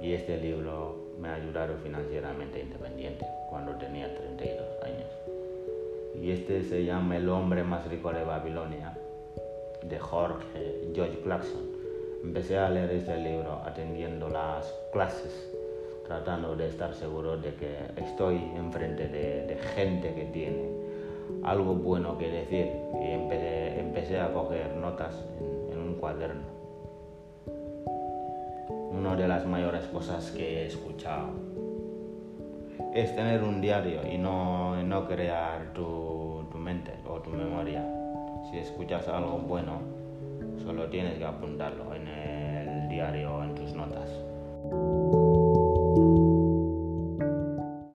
Y 0.04 0.12
este 0.12 0.36
libro 0.36 0.96
me 1.18 1.28
ha 1.30 1.36
ayudado 1.36 1.78
financieramente 1.78 2.60
independiente 2.60 3.24
cuando 3.48 3.72
tenía 3.76 4.14
32 4.14 4.66
años. 4.82 5.08
Y 6.20 6.30
este 6.30 6.62
se 6.62 6.84
llama 6.84 7.16
El 7.16 7.26
hombre 7.30 7.64
más 7.64 7.88
rico 7.88 8.12
de 8.12 8.22
Babilonia, 8.22 8.98
de 9.82 9.98
Jorge 9.98 10.90
George 10.94 11.18
Clarkson. 11.20 11.62
Empecé 12.22 12.58
a 12.58 12.68
leer 12.68 12.90
este 12.90 13.16
libro 13.16 13.62
atendiendo 13.64 14.28
las 14.28 14.70
clases, 14.92 15.50
tratando 16.06 16.54
de 16.54 16.68
estar 16.68 16.92
seguro 16.92 17.38
de 17.38 17.54
que 17.54 17.74
estoy 17.96 18.36
enfrente 18.56 19.08
de, 19.08 19.56
gente 19.74 20.14
que 20.14 20.24
tiene 20.26 20.68
algo 21.44 21.76
bueno 21.76 22.18
que 22.18 22.30
decir 22.30 22.68
y 23.02 23.10
empecé, 23.10 23.80
empecé 23.80 24.20
a 24.20 24.34
coger 24.34 24.76
notas 24.76 25.14
en, 25.40 25.72
en, 25.72 25.78
un 25.78 25.94
cuaderno. 25.94 26.53
Una 28.96 29.16
de 29.16 29.26
las 29.26 29.44
mayores 29.46 29.86
cosas 29.86 30.30
que 30.30 30.62
he 30.62 30.66
escuchado 30.66 31.30
es 32.94 33.14
tener 33.16 33.42
un 33.42 33.60
diario 33.60 34.00
y 34.08 34.16
no, 34.16 34.80
no 34.82 35.06
crear 35.08 35.72
tu, 35.72 36.44
tu 36.50 36.58
mente 36.58 36.92
o 37.04 37.20
tu 37.20 37.30
memoria. 37.30 37.84
Si 38.50 38.58
escuchas 38.58 39.08
algo 39.08 39.38
bueno, 39.38 39.80
solo 40.64 40.88
tienes 40.88 41.18
que 41.18 41.24
apuntarlo 41.24 41.92
en 41.94 42.06
el 42.06 42.88
diario 42.88 43.34
o 43.34 43.42
en 43.42 43.54
tus 43.54 43.72
notas. 43.72 44.10